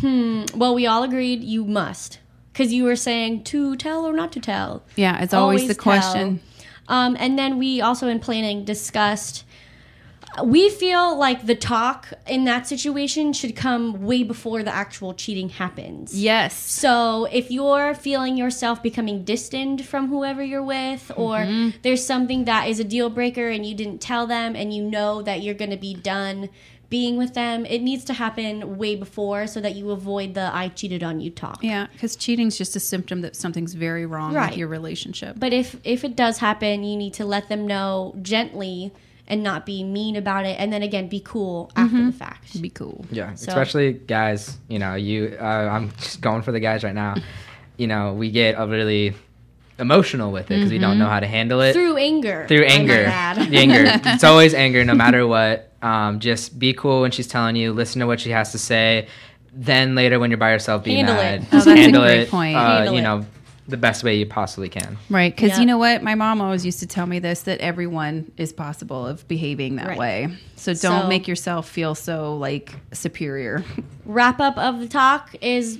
[0.00, 0.44] Hmm.
[0.54, 2.19] Well, we all agreed you must
[2.60, 4.84] because you were saying to tell or not to tell.
[4.94, 6.42] Yeah, it's always, the question.
[6.88, 9.44] Um, and then we also in planning discussed.
[10.44, 15.48] We feel like the talk in that situation should come way before the actual cheating
[15.48, 16.14] happens.
[16.14, 16.54] Yes.
[16.54, 21.78] So if you're feeling yourself becoming distant from whoever you're with, or Mm-hmm.
[21.80, 25.22] there's something that is a deal breaker and you didn't tell them, and you know
[25.22, 26.50] that you're going to be done
[26.90, 30.68] being with them, it needs to happen way before so that you avoid the "I
[30.68, 31.60] cheated on you" talk.
[31.62, 34.50] Yeah, because cheating's just a symptom that something's very wrong Right.
[34.50, 35.36] with your relationship.
[35.38, 38.92] But if if it does happen, you need to let them know gently
[39.28, 42.60] and not be mean about it, and then again be cool after the fact.
[42.60, 43.04] be cool.
[43.12, 44.58] Yeah, So- especially guys.
[44.68, 45.36] You know, you.
[45.40, 47.14] Uh, I'm just going for the guys right now.
[47.76, 49.14] You know, we get a really
[49.78, 52.44] emotional with it because we don't know how to handle it Through anger.
[52.48, 53.04] through anger.
[53.06, 53.36] add.
[53.50, 53.84] The anger.
[54.04, 55.69] It's always anger, no matter what.
[55.82, 57.72] Um, just be cool when she's telling you.
[57.72, 59.08] Listen to what she has to say.
[59.52, 61.40] Then later, when you're by yourself, be Handle mad.
[61.42, 61.46] it.
[61.46, 62.30] Oh, Just that's a great it.
[62.30, 62.56] point.
[62.56, 63.26] Uh, Handle you know,
[63.66, 64.96] the best way you possibly can.
[65.08, 65.60] Right, because Yeah.
[65.60, 66.02] you know what?
[66.02, 69.86] My mom always used to tell me this that everyone is possible of behaving that
[69.88, 69.98] Right.
[69.98, 70.28] way.
[70.56, 73.64] So don't So- make yourself feel so like superior.
[74.04, 75.78] Wrap up of the talk is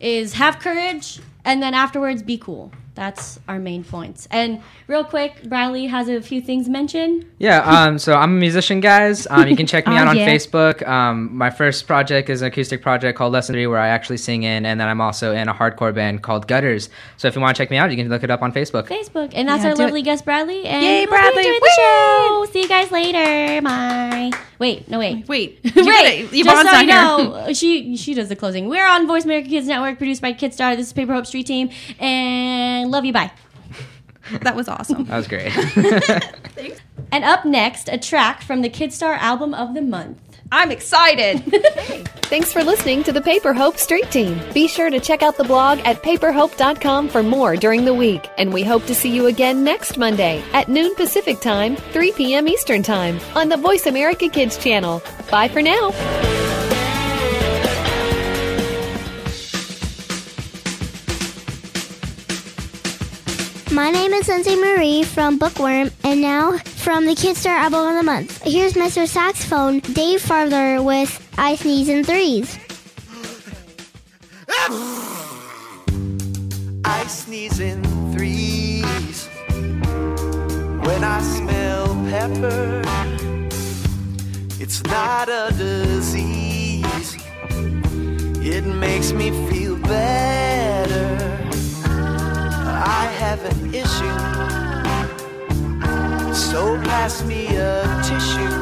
[0.00, 2.70] is have courage, and then afterwards be cool.
[2.98, 4.26] That's our main points.
[4.32, 7.24] And real quick, Bradley has a few things mentioned.
[7.38, 9.24] Yeah, um, so I'm a musician, guys.
[9.30, 10.26] Um, you can check me Oh, out on yeah.
[10.28, 10.84] Facebook.
[10.86, 14.42] Um, my first project is an acoustic project called Lesson Three, where I actually sing
[14.42, 16.90] in, and then I'm also in a hardcore band called Gutters.
[17.18, 18.88] So if you want to check me out, you can look it up on Facebook.
[18.88, 19.84] Facebook, and that's Yeah, our do it.
[19.86, 20.64] lovely guest Bradley.
[20.66, 21.46] And Yay, hope you Bradley.
[21.46, 22.46] enjoyed the show.
[22.52, 23.62] See you guys later.
[23.62, 24.32] Bye.
[24.58, 25.28] Wait, no wait.
[25.28, 27.46] Wait, you Wait, gotta- just Yvonne's so not you here.
[27.46, 28.68] know, she she does the closing.
[28.68, 30.76] We're on Voice America Kids Network, produced by Kidstar.
[30.76, 33.12] This is Paper Hope Street Team, and love you.
[33.12, 33.30] Bye.
[34.42, 35.04] that was awesome.
[35.04, 35.52] That was great.
[37.10, 40.18] And up next, a track from the Kidstar album of the month.
[40.50, 41.40] I'm excited.
[42.28, 44.40] Thanks for listening to the Paper Hope Street Team.
[44.52, 48.28] Be sure to check out the blog at paperhope.com for more during the week.
[48.38, 52.48] And we hope to see you again next Monday at noon Pacific Time, 3 p.m.
[52.48, 55.02] Eastern Time on the Voice America Kids channel.
[55.30, 56.47] Bye for now.
[63.78, 68.02] My name is Lindsay Marie from Bookworm, and now from the Kidstar Album of the
[68.02, 68.42] Month.
[68.42, 69.06] Here's Mr.
[69.06, 72.58] Saxophone Dave Farber with I Sneeze in Threes.
[76.84, 79.28] I sneeze in threes
[80.84, 82.82] when I smell pepper.
[84.60, 87.16] It's not a disease,
[88.44, 91.27] it makes me feel better.
[92.80, 94.18] I have an issue,
[96.32, 98.56] so pass me a tissue.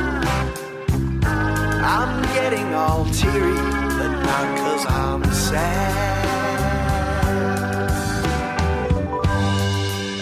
[1.85, 3.55] I'm getting all teary,
[3.99, 6.27] but not cause I'm sad.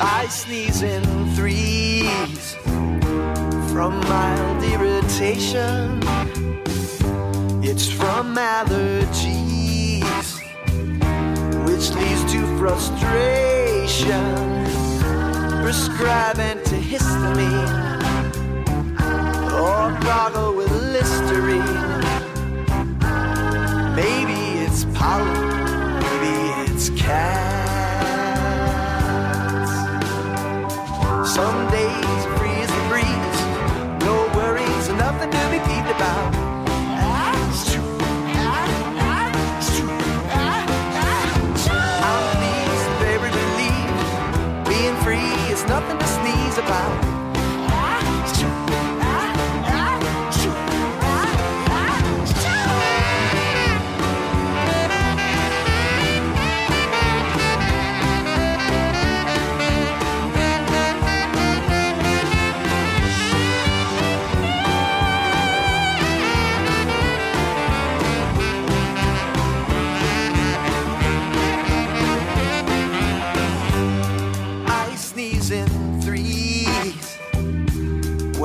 [0.01, 2.57] I sneeze in threes
[3.73, 6.01] from mild irritation.
[7.63, 9.54] It's from allergies,
[11.75, 14.23] which leads to frustration.
[15.61, 18.01] Prescribe antihistamine
[19.51, 22.01] or gargle with Listerine.
[23.97, 25.35] Maybe it's pollen,
[25.99, 26.35] maybe
[26.71, 27.35] it's cats.
[31.35, 31.64] Some
[46.55, 47.04] to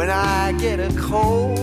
[0.04, 0.10] about.
[0.10, 1.58] I get a cold.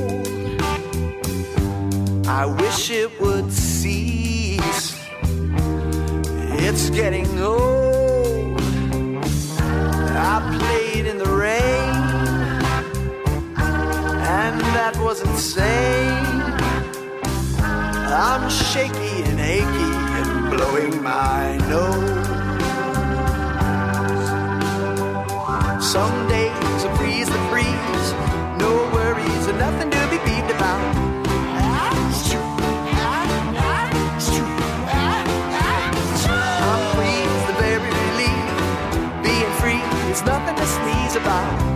[2.28, 4.97] I wish it would cease.
[6.59, 8.61] It's getting old.
[10.18, 11.95] I played in the rain,
[13.57, 16.45] and that was insane.
[18.18, 22.26] I'm shaky and achy and blowing my nose.
[25.84, 26.28] Some
[40.16, 41.75] is nothing to sneeze about.